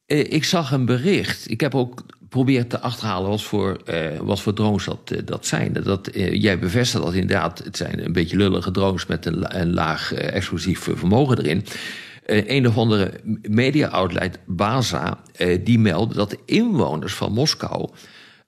eh, 0.05 0.19
ik 0.19 0.43
zag 0.43 0.71
een 0.71 0.85
bericht. 0.85 1.49
Ik 1.49 1.61
heb 1.61 1.75
ook 1.75 2.03
geprobeerd 2.19 2.69
te 2.69 2.79
achterhalen 2.79 3.29
wat 3.29 3.43
voor, 3.43 3.81
uh, 3.89 4.17
wat 4.19 4.41
voor 4.41 4.53
drones 4.53 4.85
dat, 4.85 5.11
uh, 5.13 5.19
dat 5.25 5.45
zijn. 5.45 5.73
Dat, 5.73 6.09
jij 6.13 6.59
bevestigt 6.59 7.03
dat 7.03 7.13
inderdaad, 7.13 7.63
het 7.63 7.77
zijn 7.77 8.05
een 8.05 8.13
beetje 8.13 8.37
lullige 8.37 8.71
drones 8.71 9.05
met 9.05 9.25
een, 9.25 9.59
een 9.59 9.73
laag 9.73 10.13
explosief 10.13 10.79
vermogen 10.79 11.37
erin. 11.37 11.65
een 12.25 12.67
of 12.67 12.77
andere 12.77 13.11
media-outlet, 13.41 14.39
Baza, 14.45 15.19
die 15.63 15.79
meldde 15.79 16.15
dat 16.15 16.29
de 16.29 16.39
inwoners 16.45 17.13
van 17.13 17.31
Moskou 17.31 17.89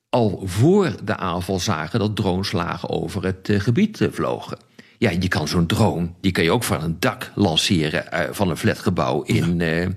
al 0.09 0.41
voor 0.43 0.95
de 1.03 1.15
aanval 1.15 1.59
zagen 1.59 1.99
dat 1.99 2.15
drones 2.15 2.51
lagen 2.51 2.89
over 2.89 3.23
het 3.23 3.49
gebied 3.51 4.07
vlogen. 4.11 4.57
Ja, 4.97 5.09
je 5.19 5.27
kan 5.27 5.47
zo'n 5.47 5.65
drone, 5.65 6.09
die 6.21 6.31
kan 6.31 6.43
je 6.43 6.51
ook 6.51 6.63
van 6.63 6.83
een 6.83 6.95
dak 6.99 7.31
lanceren 7.35 8.05
uh, 8.13 8.19
van 8.31 8.49
een 8.49 8.57
flatgebouw 8.57 9.21
in, 9.21 9.59
ja. 9.59 9.87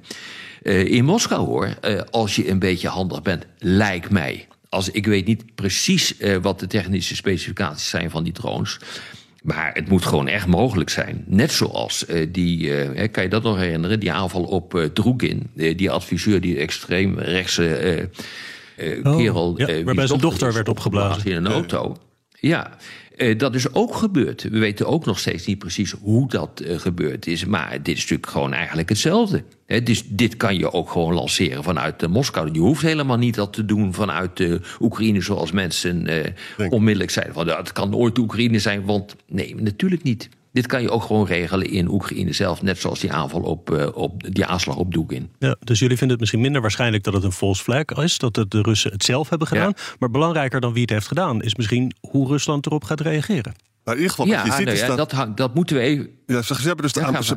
uh, 0.62 0.85
in 0.85 1.04
Moskou 1.04 1.47
hoor. 1.47 1.75
als 2.11 2.37
je 2.37 2.49
een 2.49 2.59
beetje 2.59 2.88
handig 2.88 3.23
bent, 3.23 3.47
lijkt 3.59 4.11
mij. 4.11 4.47
Als, 4.69 4.90
ik 4.90 5.07
weet 5.07 5.26
niet 5.26 5.54
precies 5.54 6.14
wat 6.42 6.61
de 6.61 6.66
technische 6.66 7.16
specificaties 7.16 7.88
zijn 7.88 8.11
van 8.11 8.25
die 8.25 8.33
drones. 8.33 8.78
Maar 9.42 9.71
het 9.75 9.88
moet 9.88 10.04
gewoon 10.04 10.28
echt 10.28 10.47
mogelijk 10.47 10.90
zijn. 10.90 11.25
Net 11.26 11.52
zoals 11.52 12.04
die, 12.28 12.73
kan 13.09 13.23
je 13.23 13.28
dat 13.28 13.42
nog 13.42 13.57
herinneren, 13.57 14.00
die 14.00 14.12
aanval 14.12 14.42
op 14.42 14.90
Drugin. 14.95 15.50
die 15.54 15.90
adviseur, 15.90 16.40
die 16.40 16.57
extreem 16.57 17.19
rechtse 17.19 18.09
uh, 18.76 19.16
kerel... 19.16 19.54
Ja, 19.57 19.83
waarbij 19.83 20.07
zijn 20.07 20.21
dochter 20.21 20.52
werd 20.52 20.69
opgeblazen. 20.69 21.30
In 21.30 21.37
een 21.37 21.52
auto. 21.52 21.97
Ja, 22.40 22.76
uh, 23.16 23.38
dat 23.38 23.54
is 23.54 23.75
ook 23.75 23.94
gebeurd. 23.94 24.42
We 24.42 24.59
weten 24.59 24.87
ook 24.87 25.04
nog 25.04 25.18
steeds 25.18 25.47
niet 25.47 25.59
precies 25.59 25.94
hoe 26.02 26.28
dat 26.28 26.62
uh, 26.64 26.78
gebeurd 26.78 27.26
is. 27.26 27.44
Maar 27.44 27.70
dit 27.82 27.97
is 27.97 28.00
natuurlijk 28.00 28.30
gewoon 28.30 28.52
eigenlijk 28.52 28.88
hetzelfde. 28.88 29.44
He, 29.66 29.82
dus 29.82 30.04
dit 30.09 30.37
kan 30.37 30.59
je 30.59 30.73
ook 30.73 30.90
gewoon 30.90 31.14
lanceren 31.14 31.62
vanuit 31.62 32.09
Moskou. 32.09 32.49
Je 32.52 32.59
hoeft 32.59 32.82
helemaal 32.82 33.16
niet 33.16 33.35
dat 33.35 33.52
te 33.52 33.64
doen 33.64 33.94
vanuit 33.94 34.37
de 34.37 34.61
Oekraïne... 34.80 35.20
zoals 35.20 35.52
mensen 35.52 36.06
onmiddellijk 36.68 37.11
zeiden. 37.11 37.35
Van, 37.35 37.49
het 37.49 37.73
kan 37.73 37.90
nooit 37.90 38.18
Oekraïne 38.18 38.59
zijn, 38.59 38.85
want 38.85 39.16
nee, 39.26 39.54
natuurlijk 39.54 40.02
niet. 40.02 40.28
Dit 40.52 40.66
kan 40.66 40.83
je 40.83 40.90
ook 40.90 41.02
gewoon 41.02 41.26
regelen 41.26 41.71
in 41.71 41.88
Oekraïne 41.88 42.33
zelf, 42.33 42.62
net 42.62 42.78
zoals 42.78 43.00
die 43.00 43.12
aanval 43.12 43.40
op, 43.40 43.71
uh, 43.71 43.88
op 43.95 44.35
die 44.35 44.45
aanslag 44.47 44.76
op 44.76 44.92
Dugin. 44.92 45.30
Ja, 45.38 45.57
dus 45.61 45.78
jullie 45.78 45.97
vinden 45.97 46.11
het 46.11 46.21
misschien 46.21 46.40
minder 46.40 46.61
waarschijnlijk 46.61 47.02
dat 47.02 47.14
het 47.14 47.25
een 47.25 47.33
false 47.33 47.62
flag 47.62 47.85
is, 47.85 48.19
dat 48.19 48.37
het 48.37 48.50
de 48.50 48.62
Russen 48.62 48.92
het 48.92 49.04
zelf 49.04 49.28
hebben 49.28 49.49
gedaan. 49.49 49.75
Maar 49.99 50.11
belangrijker 50.11 50.61
dan 50.61 50.73
wie 50.73 50.83
het 50.83 50.90
heeft 50.90 51.07
gedaan, 51.07 51.42
is 51.42 51.54
misschien 51.54 51.95
hoe 52.00 52.28
Rusland 52.28 52.66
erop 52.66 52.85
gaat 52.85 53.00
reageren. 53.00 53.54
Maar 53.90 53.99
in 53.99 54.04
ieder 54.04 54.16
geval, 54.25 54.32
ja, 54.32 54.44
je 54.44 54.52
ziet 54.73 54.87
nou 54.87 54.97
dat, 54.97 55.11
dat, 55.11 55.37
dat, 55.37 55.54
moeten 55.54 55.76
we 55.76 55.82
even. 55.82 56.11
Ja, 56.26 56.42
ze 56.42 56.54
hebben 56.54 56.76
dus 56.76 56.92
de 56.92 57.00
ja, 57.00 57.12
wat, 57.12 57.28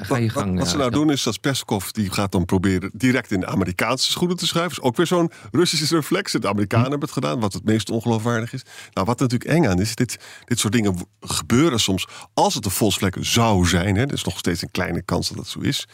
wat, 0.58 0.68
ze 0.68 0.78
nou 0.78 0.92
doen 0.92 1.12
is 1.12 1.24
dat 1.24 1.42
Peskov 1.42 1.90
die 1.90 2.12
gaat 2.12 2.32
dan 2.32 2.46
proberen 2.46 2.92
direct 2.94 3.32
in 3.32 3.40
de 3.40 3.46
Amerikaanse 3.46 4.12
schoenen 4.12 4.38
te 4.38 4.48
schuiven. 4.48 4.78
Is 4.78 4.84
ook 4.84 4.96
weer 4.96 5.08
zo'n 5.08 5.32
Russische 5.52 5.96
reflex. 5.96 6.32
De 6.32 6.48
Amerikanen 6.48 6.86
hm. 6.86 6.92
hebben 6.92 7.10
het 7.10 7.18
gedaan, 7.18 7.40
wat 7.40 7.54
het 7.54 7.64
meest 7.64 7.90
ongeloofwaardig 7.90 8.54
is. 8.54 8.64
Nou, 8.94 9.08
wat 9.08 9.20
natuurlijk 9.20 9.50
eng 9.50 9.66
aan 9.66 9.80
is, 9.80 9.96
dit, 9.96 10.20
dit 10.46 10.60
soort 10.60 10.74
dingen 10.74 10.96
gebeuren 11.20 11.80
soms. 11.80 12.08
Als 12.34 12.54
het 12.54 12.66
een 12.66 12.72
volksvlek 12.72 13.18
zou 13.20 13.66
zijn, 13.66 13.96
hè, 13.96 14.02
er 14.02 14.14
is 14.14 14.24
nog 14.24 14.38
steeds 14.38 14.62
een 14.62 14.72
kleine 14.72 15.02
kans 15.02 15.28
dat 15.28 15.38
dat 15.38 15.48
zo 15.48 15.60
is. 15.60 15.88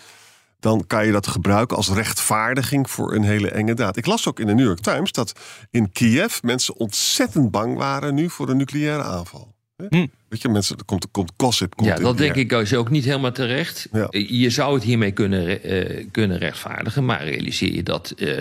Dan 0.59 0.87
kan 0.87 1.05
je 1.05 1.11
dat 1.11 1.27
gebruiken 1.27 1.77
als 1.77 1.89
rechtvaardiging 1.89 2.89
voor 2.89 3.13
een 3.13 3.23
hele 3.23 3.51
enge 3.51 3.73
daad. 3.73 3.97
Ik 3.97 4.05
las 4.05 4.27
ook 4.27 4.39
in 4.39 4.47
de 4.47 4.53
New 4.53 4.65
York 4.65 4.79
Times 4.79 5.11
dat 5.11 5.33
in 5.69 5.91
Kiev 5.91 6.41
mensen 6.41 6.75
ontzettend 6.75 7.51
bang 7.51 7.77
waren 7.77 8.13
nu 8.13 8.29
voor 8.29 8.49
een 8.49 8.57
nucleaire 8.57 9.03
aanval. 9.03 9.57
Hm. 9.89 10.05
Weet 10.27 10.41
je, 10.41 10.49
mensen, 10.49 10.77
er 10.77 10.85
komt, 10.85 11.03
er 11.03 11.09
komt 11.09 11.31
gossip. 11.37 11.75
Komt 11.75 11.89
ja, 11.89 11.95
dat 11.95 12.17
denk 12.17 12.35
ik 12.35 12.51
is 12.51 12.75
ook 12.75 12.89
niet 12.89 13.05
helemaal 13.05 13.31
terecht. 13.31 13.87
Je 14.11 14.49
zou 14.49 14.73
het 14.73 14.83
hiermee 14.83 15.11
kunnen, 15.11 15.71
uh, 15.71 16.05
kunnen 16.11 16.37
rechtvaardigen, 16.37 17.05
maar 17.05 17.23
realiseer 17.23 17.73
je 17.73 17.83
dat 17.83 18.13
uh, 18.17 18.37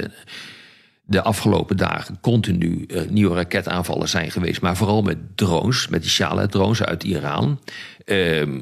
de 1.04 1.22
afgelopen 1.22 1.76
dagen 1.76 2.18
continu 2.20 2.84
uh, 2.88 3.00
nieuwe 3.08 3.34
raketaanvallen 3.34 4.08
zijn 4.08 4.30
geweest, 4.30 4.60
maar 4.60 4.76
vooral 4.76 5.02
met 5.02 5.18
drones, 5.34 5.88
met 5.88 6.02
die 6.02 6.10
Shala-drones 6.10 6.82
uit 6.82 7.04
Iran. 7.04 7.60
Ehm, 8.04 8.60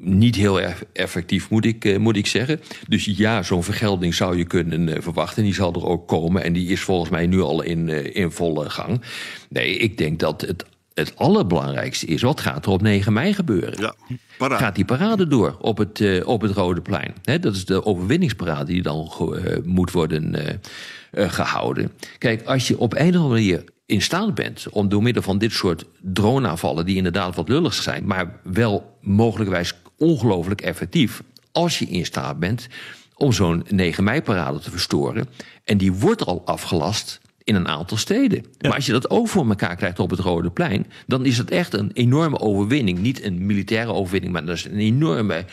niet 0.00 0.34
heel 0.34 0.60
erg 0.60 0.84
effectief, 0.92 1.50
moet 1.50 1.64
ik, 1.64 1.98
moet 1.98 2.16
ik 2.16 2.26
zeggen. 2.26 2.60
Dus 2.88 3.04
ja, 3.04 3.42
zo'n 3.42 3.64
vergelding 3.64 4.14
zou 4.14 4.36
je 4.36 4.44
kunnen 4.44 5.02
verwachten. 5.02 5.42
Die 5.42 5.54
zal 5.54 5.74
er 5.74 5.86
ook 5.86 6.08
komen. 6.08 6.42
En 6.42 6.52
die 6.52 6.68
is 6.68 6.80
volgens 6.80 7.10
mij 7.10 7.26
nu 7.26 7.40
al 7.40 7.62
in, 7.62 8.14
in 8.14 8.30
volle 8.30 8.70
gang. 8.70 9.02
Nee, 9.48 9.76
ik 9.76 9.98
denk 9.98 10.18
dat 10.18 10.40
het 10.40 10.64
het 10.96 11.16
allerbelangrijkste 11.16 12.06
is, 12.06 12.22
wat 12.22 12.40
gaat 12.40 12.66
er 12.66 12.72
op 12.72 12.82
9 12.82 13.12
mei 13.12 13.34
gebeuren? 13.34 13.74
Ja, 13.80 13.94
gaat 14.38 14.74
die 14.74 14.84
parade 14.84 15.26
door 15.26 15.56
op 15.60 15.78
het, 15.78 16.00
uh, 16.00 16.26
op 16.26 16.40
het 16.40 16.50
Rode 16.50 16.80
Plein? 16.80 17.14
dat 17.40 17.54
is 17.54 17.64
de 17.64 17.84
overwinningsparade 17.84 18.64
die 18.64 18.82
dan 18.82 19.12
uh, 19.20 19.56
moet 19.64 19.90
worden 19.90 20.34
uh, 20.34 21.30
gehouden. 21.32 21.92
Kijk, 22.18 22.42
als 22.42 22.68
je 22.68 22.78
op 22.78 22.92
een 22.92 23.08
of 23.08 23.14
andere 23.14 23.28
manier 23.28 23.64
in 23.86 24.02
staat 24.02 24.34
bent 24.34 24.66
om 24.70 24.88
door 24.88 25.02
middel 25.02 25.22
van 25.22 25.38
dit 25.38 25.52
soort 25.52 25.84
droneaanvallen, 26.00 26.86
die 26.86 26.96
inderdaad 26.96 27.34
wat 27.36 27.48
lullig 27.48 27.74
zijn, 27.74 28.06
maar 28.06 28.40
wel 28.42 28.98
mogelijkwijs 29.00 29.74
ongelooflijk 29.98 30.60
effectief, 30.60 31.22
als 31.52 31.78
je 31.78 31.86
in 31.86 32.06
staat 32.06 32.38
bent 32.38 32.66
om 33.14 33.32
zo'n 33.32 33.64
9 33.68 34.04
mei-parade 34.04 34.58
te 34.58 34.70
verstoren, 34.70 35.28
en 35.64 35.78
die 35.78 35.92
wordt 35.92 36.24
al 36.26 36.42
afgelast 36.44 37.20
in 37.46 37.54
een 37.54 37.68
aantal 37.68 37.96
steden. 37.96 38.44
Maar 38.60 38.74
als 38.74 38.86
je 38.86 38.92
dat 38.92 39.10
ook 39.10 39.28
voor 39.28 39.48
elkaar 39.48 39.76
krijgt 39.76 39.98
op 39.98 40.10
het 40.10 40.18
Rode 40.18 40.50
Plein, 40.50 40.86
dan 41.06 41.24
is 41.24 41.38
het 41.38 41.50
echt 41.50 41.72
een 41.72 41.90
enorme 41.92 42.38
overwinning. 42.38 42.98
Niet 42.98 43.22
een 43.22 43.46
militaire 43.46 43.92
overwinning, 43.92 44.32
maar 44.32 44.44
dat 44.44 44.56
is 44.56 44.64
een 44.64 44.78
enorme 44.78 45.44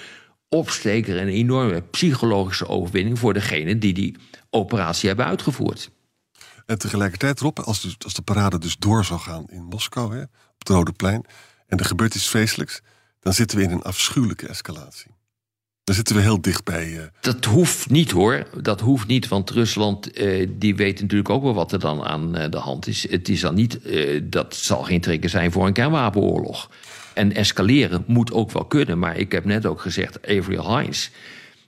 opsteker, 0.50 1.22
een 1.22 1.28
enorme 1.28 1.82
psychologische 1.82 2.68
overwinning 2.68 3.20
voor 3.20 3.34
degene 3.34 3.78
die 3.78 3.94
die 3.94 4.16
operatie 4.50 5.08
hebben 5.08 5.26
uitgevoerd. 5.26 5.90
En 6.66 6.80
tegelijkertijd, 6.80 7.40
Rob, 7.40 7.60
als, 7.60 7.82
dus, 7.82 7.96
als 8.04 8.14
de 8.14 8.22
parade 8.22 8.60
dus 8.60 8.78
door 8.78 9.06
zou 9.06 9.20
gaan 9.20 9.46
in 9.50 9.64
Moskou, 9.64 10.16
hè, 10.16 10.22
op 10.22 10.58
het 10.58 10.70
Rode 10.70 10.92
Plein, 10.92 11.26
en 11.68 11.78
er 11.78 11.86
gebeurt 11.86 12.16
iets 12.16 12.30
vreselijks, 12.30 12.82
dan 13.20 13.34
zitten 13.34 13.58
we 13.58 13.64
in 13.64 13.72
een 13.72 13.82
afschuwelijke 13.82 14.48
escalatie. 14.48 15.12
Dan 15.84 15.96
zitten 15.96 16.16
we 16.16 16.22
heel 16.22 16.42
dichtbij. 16.42 16.90
Uh... 16.90 17.02
Dat 17.22 17.46
hoeft 17.46 17.90
niet 17.90 18.12
hoor. 18.12 18.48
Dat 18.62 18.80
hoeft 18.80 19.08
niet, 19.08 19.28
want 19.28 19.50
Rusland 19.50 20.22
uh, 20.22 20.48
die 20.50 20.76
weet 20.76 21.02
natuurlijk 21.02 21.30
ook 21.30 21.44
wel 21.44 21.54
wat 21.54 21.72
er 21.72 21.80
dan 21.80 22.04
aan 22.04 22.38
uh, 22.38 22.50
de 22.50 22.58
hand 22.58 22.88
is. 22.88 23.10
Het 23.10 23.30
is 23.30 23.42
dan 23.42 23.56
niet, 23.56 23.80
dat 24.24 24.56
zal 24.56 24.84
geen 24.84 25.02
trigger 25.02 25.30
zijn 25.30 25.52
voor 25.52 25.68
een 25.68 25.74
kernwapenoorlog. 25.74 26.70
En 27.14 27.36
escaleren 27.36 28.04
moet 28.08 28.32
ook 28.32 28.52
wel 28.52 28.66
kunnen. 28.66 29.00
Maar 29.00 29.18
ik 29.18 29.32
heb 29.32 29.46
net 29.46 29.66
ook 29.66 29.82
gezegd, 29.82 30.28
Avery 30.28 30.60
Hines... 30.60 31.12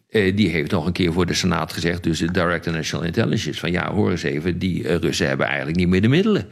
die 0.10 0.50
heeft 0.50 0.72
nog 0.72 0.86
een 0.86 0.92
keer 0.92 1.14
voor 1.14 1.26
de 1.26 1.34
Senaat 1.34 1.74
gezegd, 1.74 2.04
dus 2.04 2.20
de 2.20 2.32
Director 2.32 2.74
National 2.74 3.06
Intelligence... 3.06 3.60
van 3.60 3.72
ja, 3.72 3.92
hoor 3.94 4.12
eens 4.12 4.24
even, 4.24 4.60
die 4.60 4.98
Russen 4.98 5.28
hebben 5.28 5.48
eigenlijk 5.48 5.78
niet 5.78 5.88
meer 5.88 6.02
de 6.02 6.08
middelen 6.08 6.48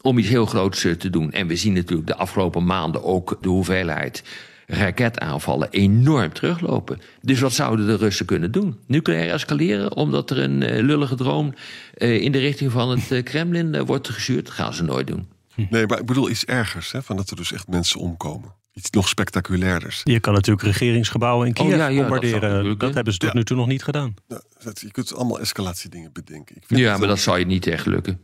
om 0.00 0.18
iets 0.18 0.28
heel 0.28 0.46
groots 0.46 0.80
te 0.80 1.10
doen. 1.10 1.32
En 1.32 1.46
we 1.46 1.56
zien 1.56 1.72
natuurlijk 1.72 2.08
de 2.08 2.16
afgelopen 2.16 2.64
maanden 2.64 3.04
ook 3.04 3.38
de 3.40 3.48
hoeveelheid 3.48 4.22
raketaanvallen 4.70 5.70
enorm 5.70 6.32
teruglopen. 6.32 7.00
Dus 7.20 7.40
wat 7.40 7.52
zouden 7.52 7.86
de 7.86 7.96
Russen 7.96 8.26
kunnen 8.26 8.52
doen? 8.52 8.78
Nucleair 8.86 9.30
escaleren 9.30 9.96
omdat 9.96 10.30
er 10.30 10.38
een 10.38 10.62
uh, 10.62 10.82
lullige 10.82 11.14
droom 11.14 11.54
uh, 11.96 12.20
in 12.20 12.32
de 12.32 12.38
richting 12.38 12.72
van 12.72 12.90
het 12.90 13.10
uh, 13.10 13.22
Kremlin 13.22 13.84
wordt 13.84 14.08
gestuurd? 14.08 14.46
Dat 14.46 14.54
gaan 14.54 14.74
ze 14.74 14.82
nooit 14.82 15.06
doen. 15.06 15.28
Nee, 15.70 15.86
maar 15.86 15.98
ik 15.98 16.06
bedoel 16.06 16.30
iets 16.30 16.44
ergers, 16.44 16.92
hè, 16.92 17.02
van 17.02 17.16
dat 17.16 17.30
er 17.30 17.36
dus 17.36 17.52
echt 17.52 17.68
mensen 17.68 18.00
omkomen. 18.00 18.54
Iets 18.72 18.90
nog 18.90 19.08
spectaculairders. 19.08 20.00
Je 20.04 20.20
kan 20.20 20.34
natuurlijk 20.34 20.66
regeringsgebouwen 20.66 21.46
in 21.46 21.52
Kiev 21.52 21.70
oh, 21.70 21.76
ja, 21.76 21.86
ja, 21.86 22.00
bombarderen. 22.00 22.64
Dat, 22.64 22.80
dat, 22.80 22.94
hebben 22.94 23.12
ze 23.12 23.18
tot 23.18 23.34
nu 23.34 23.44
toe 23.44 23.56
nog 23.56 23.66
niet 23.66 23.82
gedaan. 23.82 24.14
Ja, 24.28 24.40
je 24.74 24.90
kunt 24.90 25.14
allemaal 25.14 25.40
escalatiedingen 25.40 26.12
bedenken. 26.12 26.56
Ik 26.56 26.78
ja, 26.78 26.96
maar 26.96 27.08
dat 27.08 27.18
zou 27.18 27.38
je 27.38 27.46
niet 27.46 27.66
echt 27.66 27.86
lukken. 27.86 28.20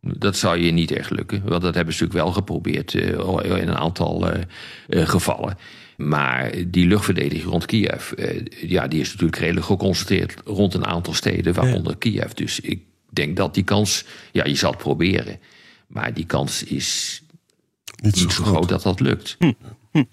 Dat 0.00 0.36
zou 0.36 0.58
je 0.58 0.70
niet 0.70 0.90
echt 0.90 1.10
lukken. 1.10 1.42
Want 1.44 1.62
dat 1.62 1.74
hebben 1.74 1.94
ze 1.94 2.02
natuurlijk 2.02 2.26
wel 2.26 2.34
geprobeerd 2.34 2.94
in 2.94 3.68
een 3.68 3.76
aantal 3.76 4.26
gevallen. 4.88 5.56
Maar 6.00 6.52
die 6.66 6.86
luchtverdediging 6.86 7.50
rond 7.50 7.66
Kiev, 7.66 8.12
eh, 8.12 8.44
ja, 8.68 8.88
die 8.88 9.00
is 9.00 9.08
natuurlijk 9.10 9.38
redelijk 9.38 9.66
geconcentreerd 9.66 10.34
rond 10.44 10.74
een 10.74 10.86
aantal 10.86 11.14
steden, 11.14 11.54
waaronder 11.54 11.96
Kiev. 11.96 12.32
Dus 12.32 12.60
ik 12.60 12.82
denk 13.10 13.36
dat 13.36 13.54
die 13.54 13.64
kans, 13.64 14.04
ja, 14.32 14.44
je 14.44 14.54
zal 14.54 14.70
het 14.70 14.78
proberen. 14.78 15.38
Maar 15.86 16.14
die 16.14 16.26
kans 16.26 16.62
is 16.62 17.22
niet 18.02 18.18
zo, 18.18 18.44
groot. 18.44 18.68
dat 18.68 18.82
dat 18.82 19.00
lukt. 19.00 19.36
Hm. 19.38 19.52
Hm. 19.90 20.04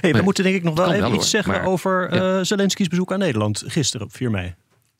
Hey, 0.00 0.12
we 0.12 0.22
moeten 0.22 0.44
denk 0.44 0.56
ik 0.56 0.62
nog 0.62 0.76
wel 0.76 0.92
even 0.92 1.14
iets 1.14 1.30
zeggen 1.30 1.62
over 1.62 2.14
ja. 2.14 2.38
uh, 2.38 2.44
Zelensky's 2.44 2.88
bezoek 2.88 3.12
aan 3.12 3.18
Nederland 3.18 3.62
gisteren 3.66 4.06
op 4.06 4.16
4 4.16 4.30
mei. 4.30 4.54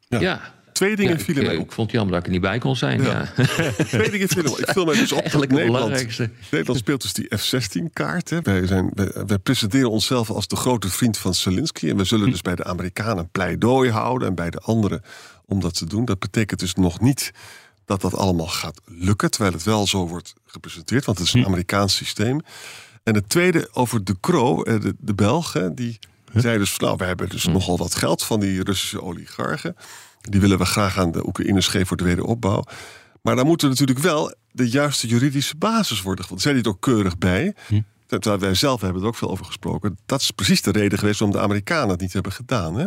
Ja. 0.08 0.20
ja. 0.20 0.54
Twee 0.76 0.96
dingen 0.96 1.20
vielen 1.20 1.44
mij 1.44 1.56
op. 1.56 1.64
Ik 1.64 1.72
vond 1.72 1.86
het 1.86 1.96
jammer 1.96 2.14
dat 2.14 2.20
ik 2.20 2.26
er 2.26 2.32
niet 2.32 2.40
bij 2.40 2.58
kon 2.58 2.76
zijn. 2.76 3.02
Ja. 3.02 3.32
Twee 3.88 4.10
dingen 4.10 4.28
vielen 4.28 4.50
mij 4.50 4.60
Ik 4.60 4.70
viel 4.70 4.84
mij 4.84 4.96
dus 4.96 5.12
op 5.12 5.18
Eigenlijk 5.18 5.50
dat 5.50 5.60
Nederland, 5.60 6.18
Nederland 6.50 6.78
speelt 6.78 7.02
dus 7.02 7.12
die 7.12 7.36
F-16-kaart. 7.36 8.32
Wij, 8.42 8.66
zijn, 8.66 8.90
wij, 9.26 9.38
presenteren 9.38 9.90
onszelf 9.90 10.30
als 10.30 10.46
de 10.46 10.56
grote 10.56 10.88
vriend 10.88 11.18
van 11.18 11.34
Zelensky. 11.34 11.88
En 11.88 11.96
we 11.96 12.04
zullen 12.04 12.30
dus 12.30 12.40
bij 12.40 12.54
de 12.54 12.64
Amerikanen 12.64 13.28
pleidooi 13.28 13.90
houden... 13.90 14.28
en 14.28 14.34
bij 14.34 14.50
de 14.50 14.58
anderen 14.58 15.02
om 15.44 15.60
dat 15.60 15.74
te 15.74 15.86
doen. 15.86 16.04
Dat 16.04 16.18
betekent 16.18 16.60
dus 16.60 16.74
nog 16.74 17.00
niet 17.00 17.32
dat 17.84 18.00
dat 18.00 18.14
allemaal 18.14 18.48
gaat 18.48 18.80
lukken... 18.84 19.30
terwijl 19.30 19.52
het 19.52 19.62
wel 19.64 19.86
zo 19.86 20.08
wordt 20.08 20.34
gepresenteerd, 20.46 21.04
want 21.04 21.18
het 21.18 21.26
is 21.26 21.32
een 21.32 21.40
hm. 21.40 21.46
Amerikaans 21.46 21.94
systeem. 21.94 22.40
En 23.02 23.14
het 23.14 23.28
tweede 23.28 23.68
over 23.72 24.04
de 24.04 24.16
Kro, 24.20 24.62
eh, 24.62 24.80
de, 24.80 24.94
de 24.98 25.14
Belgen... 25.14 25.74
die 25.74 25.98
zei 26.34 26.58
dus, 26.58 26.78
nou, 26.78 26.96
we 26.96 27.04
hebben 27.04 27.28
dus 27.28 27.44
hm. 27.44 27.52
nogal 27.52 27.76
wat 27.76 27.94
geld 27.94 28.22
van 28.22 28.40
die 28.40 28.62
Russische 28.62 29.02
oligarchen... 29.02 29.76
Die 30.30 30.40
willen 30.40 30.58
we 30.58 30.64
graag 30.64 30.98
aan 30.98 31.12
de 31.12 31.26
Oekraïners 31.26 31.68
geven 31.68 31.86
voor 31.86 31.96
de 31.96 32.04
wederopbouw. 32.04 32.64
Maar 33.22 33.36
dan 33.36 33.46
moet 33.46 33.62
er 33.62 33.68
natuurlijk 33.68 33.98
wel 33.98 34.34
de 34.52 34.68
juiste 34.68 35.06
juridische 35.06 35.56
basis 35.56 36.02
worden 36.02 36.24
gevonden. 36.24 36.44
Zijn 36.44 36.54
die 36.54 36.64
er 36.64 36.70
ook 36.70 36.80
keurig 36.80 37.18
bij? 37.18 37.54
Hm. 37.66 37.80
Terwijl 38.06 38.38
wij 38.38 38.54
zelf 38.54 38.80
hebben 38.80 39.02
er 39.02 39.08
ook 39.08 39.16
veel 39.16 39.30
over 39.30 39.44
gesproken. 39.44 39.98
Dat 40.06 40.20
is 40.20 40.30
precies 40.30 40.62
de 40.62 40.70
reden 40.70 40.98
geweest 40.98 41.18
waarom 41.18 41.38
de 41.38 41.44
Amerikanen 41.44 41.88
het 41.88 42.00
niet 42.00 42.12
hebben 42.12 42.32
gedaan. 42.32 42.74
Hè? 42.78 42.86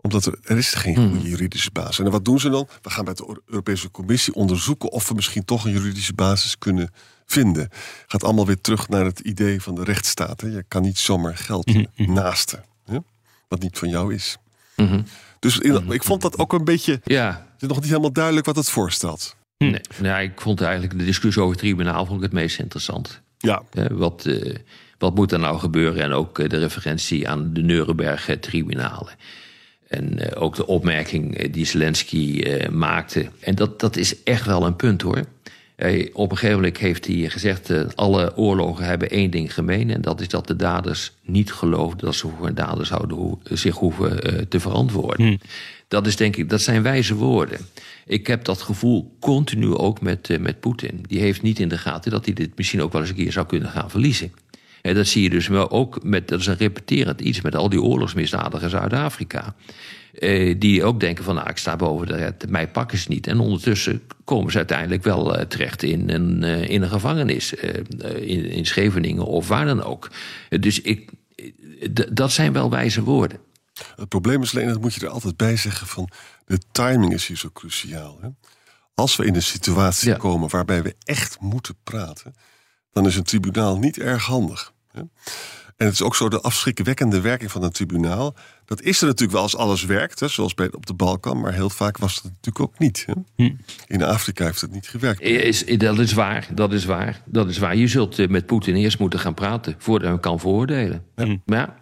Omdat 0.00 0.26
er, 0.26 0.38
er 0.42 0.56
is 0.56 0.74
geen 0.74 0.94
hm. 0.94 1.08
goede 1.08 1.28
juridische 1.28 1.70
basis. 1.70 1.98
En 1.98 2.10
wat 2.10 2.24
doen 2.24 2.40
ze 2.40 2.50
dan? 2.50 2.68
We 2.82 2.90
gaan 2.90 3.04
bij 3.04 3.14
de 3.14 3.40
Europese 3.46 3.90
Commissie 3.90 4.34
onderzoeken 4.34 4.92
of 4.92 5.08
we 5.08 5.14
misschien 5.14 5.44
toch 5.44 5.64
een 5.64 5.72
juridische 5.72 6.14
basis 6.14 6.58
kunnen 6.58 6.92
vinden. 7.26 7.68
Gaat 8.06 8.24
allemaal 8.24 8.46
weer 8.46 8.60
terug 8.60 8.88
naar 8.88 9.04
het 9.04 9.20
idee 9.20 9.62
van 9.62 9.74
de 9.74 9.84
rechtsstaat. 9.84 10.40
Hè? 10.40 10.48
Je 10.48 10.64
kan 10.68 10.82
niet 10.82 10.98
zomaar 10.98 11.36
geld 11.36 11.70
hm, 11.70 11.84
hm. 11.94 12.12
naasten, 12.12 12.64
hè? 12.84 12.98
wat 13.48 13.60
niet 13.60 13.78
van 13.78 13.88
jou 13.88 14.14
is. 14.14 14.36
Mm 14.76 15.04
dus 15.40 15.58
ik 15.88 16.04
vond 16.04 16.22
dat 16.22 16.38
ook 16.38 16.52
een 16.52 16.64
beetje. 16.64 17.00
Ja. 17.04 17.46
Het 17.52 17.62
is 17.62 17.68
nog 17.68 17.80
niet 17.80 17.88
helemaal 17.88 18.12
duidelijk 18.12 18.46
wat 18.46 18.56
het 18.56 18.70
voorstelt. 18.70 19.36
Nee, 19.58 19.80
nou, 20.00 20.22
ik 20.22 20.40
vond 20.40 20.60
eigenlijk 20.60 20.98
de 20.98 21.04
discussie 21.04 21.42
over 21.42 21.54
het 21.54 21.64
tribunaal 21.64 22.06
vond 22.06 22.18
ik 22.18 22.24
het 22.24 22.32
meest 22.32 22.58
interessant. 22.58 23.20
Ja. 23.38 23.62
wat, 23.90 24.24
uh, 24.26 24.54
wat 24.98 25.14
moet 25.14 25.32
er 25.32 25.38
nou 25.38 25.58
gebeuren? 25.58 26.02
En 26.02 26.12
ook 26.12 26.38
uh, 26.38 26.48
de 26.48 26.58
referentie 26.58 27.28
aan 27.28 27.52
de 27.52 27.62
Nuremberg-tribunalen. 27.62 29.14
En 29.88 30.34
ook 30.34 30.56
de 30.56 30.66
opmerking 30.66 31.50
die 31.50 31.64
Zelensky 31.64 32.44
maakte. 32.70 33.28
En 33.40 33.54
dat, 33.54 33.80
dat 33.80 33.96
is 33.96 34.22
echt 34.22 34.46
wel 34.46 34.66
een 34.66 34.76
punt 34.76 35.02
hoor. 35.02 35.24
Op 36.12 36.30
een 36.30 36.36
gegeven 36.36 36.56
moment 36.56 36.78
heeft 36.78 37.06
hij 37.06 37.28
gezegd: 37.28 37.70
uh, 37.70 37.82
alle 37.94 38.36
oorlogen 38.36 38.84
hebben 38.84 39.10
één 39.10 39.30
ding 39.30 39.54
gemeen. 39.54 39.90
En 39.90 40.00
dat 40.00 40.20
is 40.20 40.28
dat 40.28 40.46
de 40.46 40.56
daders 40.56 41.12
niet 41.22 41.52
geloofden 41.52 42.04
dat 42.04 42.14
ze 42.14 42.28
voor 42.28 42.46
hun 42.46 42.54
daden 42.54 42.86
zouden 42.86 43.38
zich 43.42 43.76
hoeven 43.76 44.48
te 44.48 44.60
verantwoorden. 44.60 45.26
Hmm. 45.26 45.38
Dat, 45.88 46.06
is, 46.06 46.16
denk 46.16 46.36
ik, 46.36 46.48
dat 46.48 46.60
zijn 46.60 46.82
wijze 46.82 47.14
woorden. 47.14 47.58
Ik 48.06 48.26
heb 48.26 48.44
dat 48.44 48.62
gevoel 48.62 49.16
continu 49.20 49.74
ook 49.74 50.00
met, 50.00 50.28
uh, 50.28 50.38
met 50.38 50.60
Poetin. 50.60 51.04
Die 51.06 51.20
heeft 51.20 51.42
niet 51.42 51.58
in 51.58 51.68
de 51.68 51.78
gaten 51.78 52.10
dat 52.10 52.24
hij 52.24 52.34
dit 52.34 52.56
misschien 52.56 52.82
ook 52.82 52.92
wel 52.92 53.00
eens 53.00 53.10
een 53.10 53.16
keer 53.16 53.32
zou 53.32 53.46
kunnen 53.46 53.68
gaan 53.68 53.90
verliezen. 53.90 54.32
En 54.82 54.94
dat 54.94 55.06
zie 55.06 55.22
je 55.22 55.30
dus 55.30 55.48
wel 55.48 55.70
ook 55.70 56.02
met, 56.02 56.28
dat 56.28 56.40
is 56.40 56.46
een 56.46 56.56
repeterend 56.56 57.20
iets 57.20 57.40
met 57.40 57.54
al 57.54 57.68
die 57.68 57.82
oorlogsmisdadigers 57.82 58.74
uit 58.74 58.92
Afrika. 58.92 59.54
Eh, 60.12 60.54
die 60.58 60.84
ook 60.84 61.00
denken 61.00 61.24
van, 61.24 61.34
nou, 61.34 61.48
ik 61.48 61.56
sta 61.56 61.76
boven 61.76 62.06
de 62.06 62.16
red, 62.16 62.50
mij 62.50 62.68
pakken 62.68 62.98
ze 62.98 63.08
niet. 63.08 63.26
En 63.26 63.40
ondertussen 63.40 64.02
komen 64.24 64.52
ze 64.52 64.58
uiteindelijk 64.58 65.02
wel 65.02 65.36
uh, 65.38 65.42
terecht 65.42 65.82
in 65.82 66.10
een, 66.10 66.42
uh, 66.42 66.68
in 66.68 66.82
een 66.82 66.88
gevangenis. 66.88 67.54
in, 67.54 68.44
in 68.44 68.66
Scheveningen 68.66 69.24
of 69.24 69.48
waar 69.48 69.64
dan 69.64 69.82
ook. 69.82 70.10
dus 70.48 70.80
ik, 70.80 71.10
dat 72.12 72.32
zijn 72.32 72.52
wel 72.52 72.70
wijze 72.70 73.02
woorden. 73.02 73.38
Het 73.96 74.08
probleem 74.08 74.42
is 74.42 74.54
alleen, 74.54 74.68
dat 74.68 74.80
moet 74.80 74.94
je 74.94 75.00
er 75.00 75.12
altijd 75.12 75.36
bij 75.36 75.56
zeggen, 75.56 75.86
van 75.86 76.10
de 76.46 76.58
timing 76.72 77.12
is 77.12 77.26
hier 77.26 77.36
zo 77.36 77.50
cruciaal. 77.52 78.18
Hè? 78.20 78.28
Als 78.94 79.16
we 79.16 79.24
in 79.24 79.34
een 79.34 79.42
situatie 79.42 80.16
komen 80.16 80.48
waarbij 80.48 80.82
we 80.82 80.96
echt 81.04 81.40
moeten 81.40 81.74
praten, 81.82 82.34
dan 82.92 83.06
is 83.06 83.16
een 83.16 83.22
tribunaal 83.22 83.78
niet 83.78 83.98
erg 83.98 84.24
handig. 84.24 84.72
Hè? 84.92 85.02
En 85.80 85.86
het 85.86 85.94
is 85.94 86.02
ook 86.02 86.16
zo 86.16 86.28
de 86.28 86.40
afschrikwekkende 86.40 87.20
werking 87.20 87.50
van 87.50 87.62
een 87.62 87.70
tribunaal. 87.70 88.34
Dat 88.64 88.82
is 88.82 89.00
er 89.00 89.06
natuurlijk 89.06 89.32
wel 89.32 89.42
als 89.42 89.56
alles 89.56 89.84
werkt, 89.84 90.20
hè, 90.20 90.28
zoals 90.28 90.54
bij, 90.54 90.72
op 90.72 90.86
de 90.86 90.94
Balkan, 90.94 91.40
maar 91.40 91.52
heel 91.52 91.70
vaak 91.70 91.98
was 91.98 92.14
het 92.14 92.24
natuurlijk 92.24 92.60
ook 92.60 92.78
niet. 92.78 93.04
Hè? 93.06 93.12
Hm. 93.36 93.54
In 93.86 94.02
Afrika 94.02 94.44
heeft 94.44 94.60
het 94.60 94.72
niet 94.72 94.88
gewerkt. 94.88 95.20
Is, 95.20 95.64
dat 95.64 95.98
is 95.98 96.12
waar, 96.12 96.48
dat 96.54 96.72
is 96.72 96.84
waar, 96.84 97.22
dat 97.24 97.48
is 97.48 97.58
waar. 97.58 97.76
Je 97.76 97.86
zult 97.86 98.18
eh, 98.18 98.28
met 98.28 98.46
Poetin 98.46 98.74
eerst 98.74 98.98
moeten 98.98 99.18
gaan 99.18 99.34
praten 99.34 99.74
voordat 99.78 100.08
hem 100.08 100.20
kan 100.20 100.40
veroordelen. 100.40 101.04
Ja. 101.16 101.36
Maar 101.46 101.58
ja, 101.58 101.76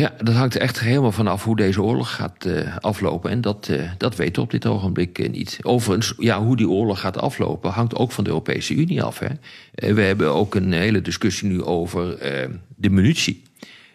dat 0.00 0.34
hangt 0.34 0.56
echt 0.56 0.80
helemaal 0.80 1.12
vanaf 1.12 1.44
hoe 1.44 1.56
deze 1.56 1.82
oorlog 1.82 2.14
gaat 2.14 2.46
uh, 2.46 2.76
aflopen. 2.76 3.30
En 3.30 3.40
dat, 3.40 3.68
uh, 3.70 3.90
dat 3.98 4.16
weten 4.16 4.34
we 4.34 4.40
op 4.40 4.50
dit 4.50 4.66
ogenblik 4.66 5.18
uh, 5.18 5.28
niet. 5.28 5.58
Overigens, 5.62 6.14
ja, 6.18 6.42
hoe 6.42 6.56
die 6.56 6.68
oorlog 6.68 7.00
gaat 7.00 7.18
aflopen 7.18 7.70
hangt 7.70 7.94
ook 7.94 8.12
van 8.12 8.24
de 8.24 8.30
Europese 8.30 8.74
Unie 8.74 9.02
af. 9.02 9.18
Hè. 9.18 9.94
we 9.94 10.00
hebben 10.00 10.32
ook 10.32 10.54
een 10.54 10.72
hele 10.72 11.02
discussie 11.02 11.48
nu 11.48 11.62
over 11.62 12.18
de 12.76 12.90
munitie. 12.90 13.42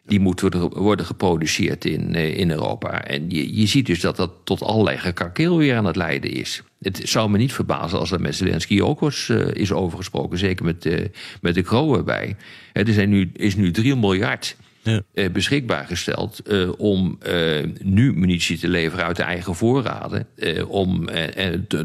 Die 0.06 0.20
moet 0.20 0.42
worden 0.74 1.06
geproduceerd 1.06 1.86
in, 1.86 2.16
in 2.16 2.52
Europa. 2.52 3.04
En 3.06 3.30
je, 3.30 3.56
je 3.60 3.68
ziet 3.68 3.86
dus 3.86 4.00
dat 4.00 4.16
dat 4.16 4.32
tot 4.44 4.62
allerlei 4.62 4.98
gekakeel 4.98 5.58
weer 5.58 5.76
aan 5.76 5.86
het 5.86 5.96
leiden 5.96 6.32
is. 6.32 6.64
Het 6.82 7.02
zou 7.04 7.30
me 7.30 7.38
niet 7.38 7.54
verbazen 7.54 8.00
als 8.00 8.12
er 8.12 8.22
met 8.22 8.36
Zelensky 8.36 8.82
ook 8.82 9.00
was, 9.00 9.30
is 9.54 9.72
overgesproken. 9.72 10.38
Zeker 10.38 10.66
met, 10.66 11.10
met 11.42 11.56
de 11.56 11.62
kroon 11.62 12.04
bij. 12.06 12.36
Er 12.74 12.94
zijn 12.94 13.10
nu, 13.10 13.32
is 13.34 13.56
nu 13.56 13.72
3 13.72 13.96
miljard 13.96 14.56
ja. 14.84 15.02
Eh, 15.14 15.30
beschikbaar 15.30 15.86
gesteld 15.86 16.42
uh, 16.48 16.70
om 16.78 17.18
uh, 17.28 17.66
nu 17.82 18.14
munitie 18.14 18.58
te 18.58 18.68
leveren 18.68 19.06
uit 19.06 19.16
de 19.16 19.24
eigen 19.24 19.56
voorraden. 19.56 20.28
om 20.68 21.10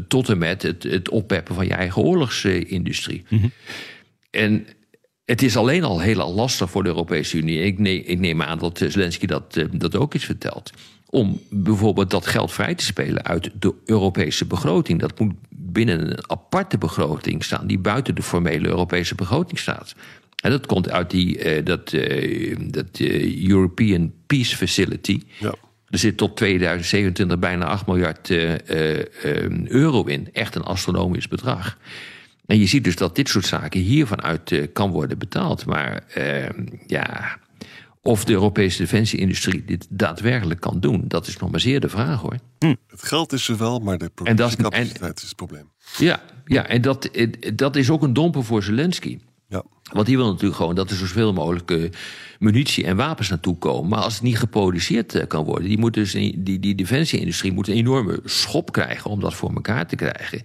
tot 0.07 0.29
en 0.29 0.37
met 0.37 0.61
het, 0.61 0.83
het 0.83 1.09
oppeppen 1.09 1.55
van 1.55 1.65
je 1.65 1.73
eigen 1.73 2.01
oorlogsindustrie. 2.01 3.23
Mm 3.29 3.51
En 4.31 4.67
het 5.25 5.41
is 5.41 5.57
alleen 5.57 5.83
al 5.83 5.99
heel 5.99 6.33
lastig 6.33 6.69
voor 6.69 6.83
de 6.83 6.89
Europese 6.89 7.37
Unie. 7.37 7.59
Ik 7.59 7.79
neem, 7.79 8.01
ik 8.05 8.19
neem 8.19 8.41
aan 8.41 8.59
dat 8.59 8.77
Zelensky 8.87 9.25
dat, 9.25 9.65
dat 9.71 9.95
ook 9.95 10.13
is 10.13 10.25
verteld. 10.25 10.71
Om 11.09 11.41
bijvoorbeeld 11.49 12.09
dat 12.09 12.27
geld 12.27 12.53
vrij 12.53 12.75
te 12.75 12.83
spelen 12.83 13.23
uit 13.23 13.51
de 13.59 13.73
Europese 13.85 14.45
begroting. 14.45 14.99
Dat 14.99 15.19
moet 15.19 15.33
binnen 15.49 16.01
een 16.01 16.29
aparte 16.29 16.77
begroting 16.77 17.43
staan, 17.43 17.67
die 17.67 17.79
buiten 17.79 18.15
de 18.15 18.21
formele 18.21 18.67
Europese 18.67 19.15
begroting 19.15 19.59
staat. 19.59 19.95
En 20.45 20.51
dat 20.51 20.65
komt 20.65 20.89
uit 20.89 21.09
die, 21.09 21.57
uh, 21.57 21.65
dat, 21.65 21.93
uh, 21.93 22.55
dat 22.59 22.99
uh, 22.99 23.47
European 23.49 24.13
Peace 24.25 24.55
Facility. 24.55 25.21
Ja. 25.39 25.55
Er 25.89 25.97
zit 25.97 26.17
tot 26.17 26.37
2027 26.37 27.39
bijna 27.39 27.65
8 27.65 27.87
miljard 27.87 28.29
euro 29.67 30.03
in. 30.03 30.29
Echt 30.33 30.55
een 30.55 30.63
astronomisch 30.63 31.27
bedrag. 31.27 31.77
En 32.45 32.59
je 32.59 32.65
ziet 32.65 32.83
dus 32.83 32.95
dat 32.95 33.15
dit 33.15 33.29
soort 33.29 33.45
zaken 33.45 33.79
hier 33.79 34.07
vanuit 34.07 34.69
kan 34.73 34.91
worden 34.91 35.17
betaald. 35.17 35.65
Maar 35.65 36.03
ja, 36.87 37.37
of 38.01 38.25
de 38.25 38.33
Europese 38.33 38.77
defensieindustrie 38.77 39.65
dit 39.65 39.87
daadwerkelijk 39.89 40.59
kan 40.59 40.79
doen, 40.79 41.03
dat 41.07 41.27
is 41.27 41.37
nog 41.37 41.51
maar 41.51 41.59
zeer 41.59 41.79
de 41.79 41.89
vraag 41.89 42.21
hoor. 42.21 42.37
Hm. 42.59 42.75
Het 42.87 43.03
geld 43.03 43.33
is 43.33 43.47
er 43.47 43.57
wel, 43.57 43.79
maar 43.79 43.97
de 43.97 44.09
productiecapaciteit 44.09 45.17
is 45.17 45.27
het 45.27 45.35
probleem. 45.35 45.69
Ja, 45.97 46.21
ja 46.45 46.67
en 46.67 46.81
dat, 46.81 47.09
dat 47.53 47.75
is 47.75 47.89
ook 47.89 48.03
een 48.03 48.13
domper 48.13 48.43
voor 48.43 48.63
Zelensky. 48.63 49.17
Ja. 49.47 49.63
Want 49.91 50.05
die 50.05 50.17
wil 50.17 50.27
natuurlijk 50.27 50.55
gewoon 50.55 50.75
dat 50.75 50.89
er 50.89 50.95
zoveel 50.95 51.33
mogelijk 51.33 51.71
uh, 51.71 51.89
munitie 52.39 52.85
en 52.85 52.95
wapens 52.95 53.29
naartoe 53.29 53.57
komen. 53.57 53.89
Maar 53.89 54.01
als 54.01 54.13
het 54.13 54.23
niet 54.23 54.39
geproduceerd 54.39 55.15
uh, 55.15 55.23
kan 55.27 55.45
worden, 55.45 55.67
die, 55.67 55.77
moet 55.77 55.93
dus, 55.93 56.11
die, 56.11 56.59
die 56.59 56.75
defensieindustrie 56.75 57.51
moet 57.51 57.67
een 57.67 57.75
enorme 57.75 58.19
schop 58.23 58.71
krijgen 58.71 59.09
om 59.09 59.19
dat 59.19 59.33
voor 59.33 59.53
elkaar 59.53 59.87
te 59.87 59.95
krijgen. 59.95 60.41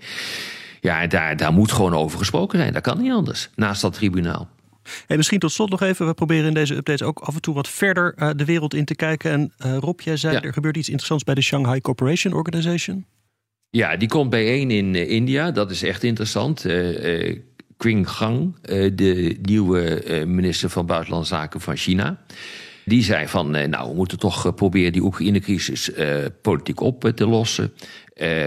Ja, 0.80 1.06
daar, 1.06 1.36
daar 1.36 1.52
moet 1.52 1.72
gewoon 1.72 1.94
over 1.94 2.18
gesproken 2.18 2.58
zijn. 2.58 2.72
Dat 2.72 2.82
kan 2.82 3.00
niet 3.02 3.12
anders, 3.12 3.48
naast 3.54 3.82
dat 3.82 3.92
tribunaal. 3.92 4.48
Hey, 5.06 5.16
misschien 5.16 5.38
tot 5.38 5.52
slot 5.52 5.70
nog 5.70 5.82
even. 5.82 6.06
We 6.06 6.14
proberen 6.14 6.46
in 6.46 6.54
deze 6.54 6.74
updates 6.74 7.06
ook 7.06 7.18
af 7.18 7.34
en 7.34 7.40
toe 7.40 7.54
wat 7.54 7.68
verder 7.68 8.14
uh, 8.18 8.30
de 8.36 8.44
wereld 8.44 8.74
in 8.74 8.84
te 8.84 8.94
kijken. 8.94 9.30
En 9.30 9.52
uh, 9.66 9.76
Rob, 9.76 10.00
jij 10.00 10.16
zei 10.16 10.36
er 10.36 10.52
gebeurt 10.52 10.76
iets 10.76 10.88
interessants 10.88 11.24
bij 11.24 11.34
de 11.34 11.42
Shanghai 11.42 11.80
Corporation 11.80 12.32
Organization. 12.32 13.06
Ja, 13.70 13.96
die 13.96 14.08
komt 14.08 14.30
bijeen 14.30 14.70
in 14.70 14.94
India. 14.94 15.50
Dat 15.50 15.70
is 15.70 15.82
echt 15.82 16.02
interessant. 16.02 16.66
Qing 17.80 18.08
Gang, 18.08 18.54
eh, 18.62 18.90
de 18.94 19.38
nieuwe 19.42 20.02
eh, 20.02 20.26
minister 20.26 20.70
van 20.70 20.86
Buitenlandse 20.86 21.34
Zaken 21.34 21.60
van 21.60 21.76
China. 21.76 22.20
Die 22.84 23.02
zei 23.02 23.28
van, 23.28 23.54
eh, 23.54 23.68
nou, 23.68 23.88
we 23.88 23.94
moeten 23.94 24.18
toch 24.18 24.54
proberen 24.54 24.92
die 24.92 25.02
Oekraïne-crisis 25.02 25.90
politiek 26.42 26.80
op 26.80 27.12
te 27.14 27.26
lossen. 27.26 27.72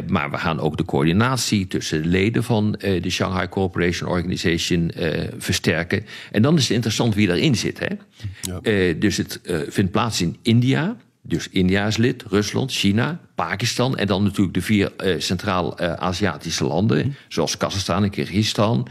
maar 0.08 0.32
we 0.32 0.38
gaan 0.38 0.60
ook 0.60 0.78
de 0.78 0.86
coördinatie 0.86 1.68
tussen 1.68 2.02
de 2.02 2.08
leden 2.08 2.44
van 2.44 2.72
de 2.80 3.10
Shanghai 3.10 3.50
Cooperation 3.50 4.10
Organization 4.10 4.92
versterken. 5.38 6.06
En 6.32 6.42
dan 6.42 6.56
is 6.56 6.62
het 6.62 6.72
interessant 6.72 7.16
wie 7.16 7.28
daarin 7.28 7.56
zit. 7.56 7.80
Hè? 7.80 7.96
Ja. 8.42 8.94
dus 8.94 9.18
het 9.18 9.40
vindt 9.68 9.92
plaats 9.92 10.22
in 10.22 10.38
India. 10.42 10.98
Dus 11.22 11.50
India 11.50 11.88
is 11.88 11.98
lid, 11.98 12.24
Rusland, 12.30 12.72
China, 12.72 13.20
Pakistan 13.36 13.98
en 13.98 14.08
dan 14.08 14.24
natuurlijk 14.24 14.54
de 14.54 14.62
vier 14.62 14.92
Centraal-Aziatische 15.18 16.64
landen, 16.64 16.98
mhm. 16.98 17.10
zoals 17.28 17.58
Kazachstan 17.58 18.04
en 18.04 18.10
Kyrgyzstan 18.10 18.88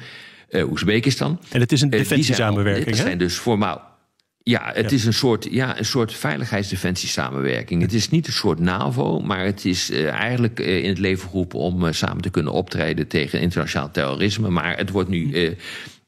Oezbekistan. 0.52 1.40
En 1.50 1.60
het 1.60 1.72
is 1.72 1.80
een 1.80 1.90
eh, 1.90 1.98
defensiesamenwerking, 1.98 2.86
Het 2.86 2.96
zijn 2.96 3.18
dus 3.18 3.38
formaal... 3.38 3.90
Ja, 4.44 4.70
het 4.74 4.92
is 4.92 5.04
een 5.04 5.12
soort, 5.12 5.48
ja, 5.50 5.78
een 5.78 5.84
soort 5.84 6.14
veiligheidsdefensiesamenwerking. 6.14 7.82
Het 7.82 7.92
is 7.92 8.08
niet 8.08 8.26
een 8.26 8.32
soort 8.32 8.58
NAVO, 8.58 9.20
maar 9.20 9.44
het 9.44 9.64
is 9.64 9.90
uh, 9.90 10.08
eigenlijk 10.08 10.60
uh, 10.60 10.82
in 10.82 10.88
het 10.88 10.98
leven 10.98 11.28
geroepen 11.28 11.58
om 11.58 11.84
uh, 11.84 11.92
samen 11.92 12.22
te 12.22 12.30
kunnen 12.30 12.52
optreden 12.52 13.08
tegen 13.08 13.40
internationaal 13.40 13.90
terrorisme. 13.90 14.50
Maar 14.50 14.76
het 14.76 14.90
wordt 14.90 15.08
nu, 15.08 15.56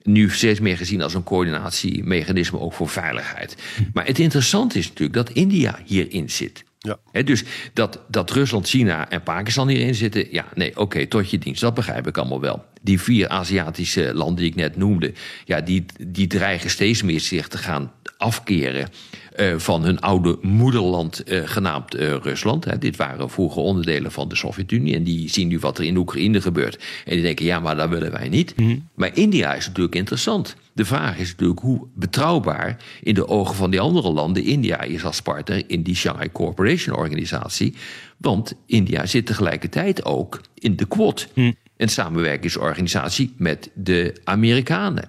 nu 0.03 0.31
steeds 0.31 0.61
meer 0.61 0.77
gezien 0.77 1.03
als 1.03 1.15
een 1.15 1.23
coördinatiemechanisme 1.23 2.59
ook 2.59 2.73
voor 2.73 2.89
veiligheid. 2.89 3.57
Maar 3.93 4.07
het 4.07 4.19
interessante 4.19 4.79
is 4.79 4.89
natuurlijk 4.89 5.15
dat 5.27 5.31
India 5.31 5.79
hierin 5.85 6.31
zit. 6.31 6.65
Ja. 6.79 7.23
dus 7.23 7.45
dat, 7.73 8.01
dat 8.09 8.31
Rusland, 8.31 8.69
China 8.69 9.11
en 9.11 9.23
Pakistan 9.23 9.69
hierin 9.69 9.95
zitten, 9.95 10.27
ja, 10.31 10.45
nee, 10.55 10.77
oké, 10.77 11.07
tot 11.07 11.31
je 11.31 11.39
dienst. 11.39 11.61
Dat 11.61 11.75
begrijp 11.75 12.07
ik 12.07 12.19
allemaal 12.19 12.41
wel. 12.41 12.65
Die 12.85 13.01
vier 13.01 13.29
Aziatische 13.29 14.15
landen 14.15 14.37
die 14.37 14.47
ik 14.47 14.55
net 14.55 14.77
noemde, 14.77 15.13
ja, 15.45 15.61
die, 15.61 15.85
die 16.07 16.27
dreigen 16.27 16.71
steeds 16.71 17.03
meer 17.03 17.21
zich 17.21 17.49
te 17.49 17.59
gaan 17.59 17.93
afkeren 18.17 18.89
uh, 19.37 19.59
van 19.59 19.85
hun 19.85 20.01
oude 20.01 20.39
moederland 20.41 21.23
uh, 21.27 21.41
genaamd 21.45 21.95
uh, 22.01 22.15
Rusland. 22.23 22.65
Hè. 22.65 22.79
Dit 22.79 22.97
waren 22.97 23.31
vroeger 23.31 23.63
onderdelen 23.63 24.13
van 24.13 24.29
de 24.29 24.37
Sovjet-Unie 24.37 24.95
en 24.95 25.05
die 25.05 25.31
zien 25.31 25.49
nu 25.49 25.59
wat 25.59 25.79
er 25.79 25.85
in 25.85 25.97
Oekraïne 25.97 26.41
gebeurt. 26.41 26.85
En 27.05 27.13
die 27.13 27.23
denken, 27.23 27.45
ja, 27.45 27.61
maar 27.61 27.77
dat 27.77 27.89
willen 27.89 28.13
wij 28.13 28.29
niet. 28.29 28.57
Mm 28.57 28.67
-hmm. 28.67 28.89
Maar 28.95 29.17
India 29.17 29.55
is 29.55 29.67
natuurlijk 29.67 29.95
interessant. 29.95 30.57
De 30.73 30.85
vraag 30.85 31.19
is 31.19 31.31
natuurlijk 31.31 31.61
hoe 31.61 31.87
betrouwbaar 31.95 32.77
in 33.03 33.15
de 33.15 33.29
ogen 33.29 33.55
van 33.55 33.71
die 33.71 33.81
andere 33.81 34.13
landen 34.13 34.45
India 34.45 34.81
is 34.81 35.05
als 35.05 35.23
partner 35.23 35.63
in 35.67 35.83
die 35.83 35.97
Shanghai 35.97 36.33
Cooperation 36.33 36.97
Organisatie. 36.97 37.75
Want 38.17 38.55
India 38.67 39.07
zit 39.07 39.27
tegelijkertijd 39.27 40.05
ook 40.05 40.41
in 40.55 40.77
de 40.77 40.87
Quad, 40.87 41.29
mm. 41.35 41.55
Een 41.77 41.89
samenwerkingsorganisatie 41.89 43.35
met 43.37 43.71
de 43.75 44.21
Amerikanen. 44.25 45.09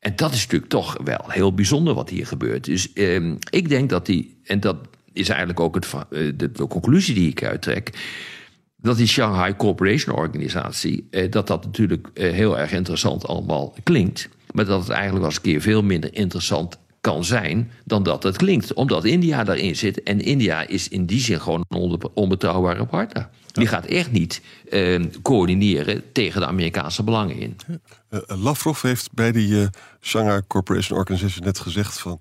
En 0.00 0.16
dat 0.16 0.32
is 0.32 0.42
natuurlijk 0.42 0.70
toch 0.70 0.98
wel 1.04 1.24
heel 1.28 1.54
bijzonder 1.54 1.94
wat 1.94 2.10
hier 2.10 2.26
gebeurt. 2.26 2.64
Dus 2.64 2.92
eh, 2.92 3.30
ik 3.50 3.68
denk 3.68 3.90
dat 3.90 4.06
die, 4.06 4.40
en 4.44 4.60
dat 4.60 4.76
is 5.12 5.28
eigenlijk 5.28 5.60
ook 5.60 5.74
het, 5.74 5.86
eh, 6.10 6.32
de, 6.36 6.66
conclusie 6.68 7.14
die 7.14 7.30
ik 7.30 7.44
uittrek, 7.44 7.90
dat 8.76 8.96
die 8.96 9.06
Shanghai 9.06 9.56
Cooperation 9.56 10.16
Organisatie, 10.16 11.06
eh, 11.10 11.30
dat 11.30 11.46
dat 11.46 11.64
natuurlijk 11.64 12.08
eh, 12.14 12.32
heel 12.32 12.58
erg 12.58 12.72
interessant 12.72 13.26
allemaal 13.26 13.74
klinkt, 13.82 14.28
maar 14.50 14.64
dat 14.64 14.80
het 14.80 14.88
eigenlijk 14.88 15.18
wel 15.18 15.28
eens 15.28 15.36
een 15.36 15.52
keer 15.52 15.60
veel 15.60 15.82
minder 15.82 16.14
interessant 16.14 16.78
kan 17.06 17.24
zijn 17.24 17.70
dan 17.84 18.02
dat 18.02 18.22
het 18.22 18.36
klinkt. 18.36 18.74
Omdat 18.74 19.04
India 19.04 19.44
daarin 19.44 19.76
zit. 19.76 20.02
En 20.02 20.20
India 20.20 20.66
is 20.66 20.88
in 20.88 21.06
die 21.06 21.20
zin 21.20 21.40
gewoon 21.40 21.64
een 21.68 22.00
onbetrouwbare 22.14 22.86
partner. 22.86 23.28
Die 23.52 23.66
gaat 23.66 23.86
echt 23.86 24.10
niet 24.10 24.42
uh, 24.70 25.04
coördineren 25.22 26.12
tegen 26.12 26.40
de 26.40 26.46
Amerikaanse 26.46 27.02
belangen 27.02 27.36
in. 27.36 27.56
Uh, 28.10 28.20
Lavrov 28.26 28.82
heeft 28.82 29.12
bij 29.12 29.32
die 29.32 29.48
uh, 29.48 29.66
Shanghai 30.00 30.40
Corporation 30.46 30.98
Organization 30.98 31.44
net 31.44 31.58
gezegd 31.58 31.98
van... 31.98 32.20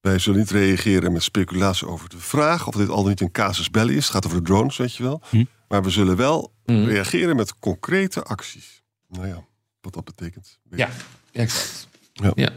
wij 0.00 0.18
zullen 0.18 0.38
niet 0.38 0.50
reageren 0.50 1.12
met 1.12 1.22
speculatie 1.22 1.86
over 1.86 2.08
de 2.08 2.18
vraag... 2.18 2.66
of 2.66 2.74
dit 2.74 2.88
al 2.88 3.06
niet 3.06 3.20
een 3.20 3.30
casus 3.30 3.70
belli 3.70 3.96
is. 3.96 4.04
Het 4.04 4.12
gaat 4.12 4.26
over 4.26 4.38
de 4.38 4.44
drones, 4.44 4.76
weet 4.76 4.94
je 4.94 5.02
wel. 5.02 5.22
Hm. 5.30 5.44
Maar 5.68 5.82
we 5.82 5.90
zullen 5.90 6.16
wel 6.16 6.52
hm. 6.64 6.84
reageren 6.84 7.36
met 7.36 7.58
concrete 7.58 8.22
acties. 8.22 8.82
Nou 9.08 9.26
ja, 9.26 9.44
wat 9.80 9.92
dat 9.94 10.04
betekent. 10.04 10.58
Ja, 10.70 10.88
exact. 11.32 11.88
Ja. 12.12 12.32
ja. 12.34 12.50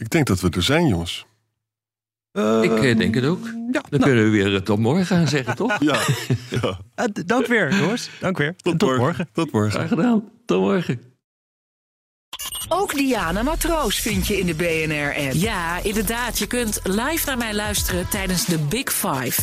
Ik 0.00 0.10
denk 0.10 0.26
dat 0.26 0.40
we 0.40 0.50
er 0.50 0.62
zijn, 0.62 0.86
jongens. 0.86 1.26
Uh, 2.32 2.62
ik 2.62 2.98
denk 2.98 3.14
het 3.14 3.24
ook. 3.24 3.44
Ja, 3.44 3.52
Dan 3.70 3.84
nou. 3.90 4.02
kunnen 4.02 4.24
we 4.24 4.30
weer 4.30 4.62
tot 4.62 4.78
morgen 4.78 5.06
gaan 5.06 5.28
zeggen, 5.28 5.56
toch? 5.56 5.76
Ja. 5.80 5.94
ja. 6.60 6.80
Uh, 6.96 7.24
dank 7.26 7.46
weer, 7.46 7.74
jongens. 7.74 8.10
Dank 8.20 8.38
weer. 8.38 8.56
Tot, 8.56 8.78
tot 8.78 8.88
morgen. 8.88 9.04
morgen. 9.04 9.28
Tot 9.32 9.52
morgen. 9.52 9.70
Graag 9.70 9.88
gedaan. 9.88 10.30
Tot 10.46 10.60
morgen. 10.60 11.00
Ook 12.68 12.94
Diana 12.94 13.42
Matroos 13.42 14.00
vind 14.00 14.26
je 14.26 14.38
in 14.38 14.46
de 14.46 14.54
BNR-app. 14.54 15.32
Ja, 15.32 15.82
inderdaad. 15.82 16.38
Je 16.38 16.46
kunt 16.46 16.80
live 16.82 17.26
naar 17.26 17.38
mij 17.38 17.54
luisteren 17.54 18.08
tijdens 18.08 18.44
de 18.44 18.58
Big 18.58 18.92
Five. 18.92 19.42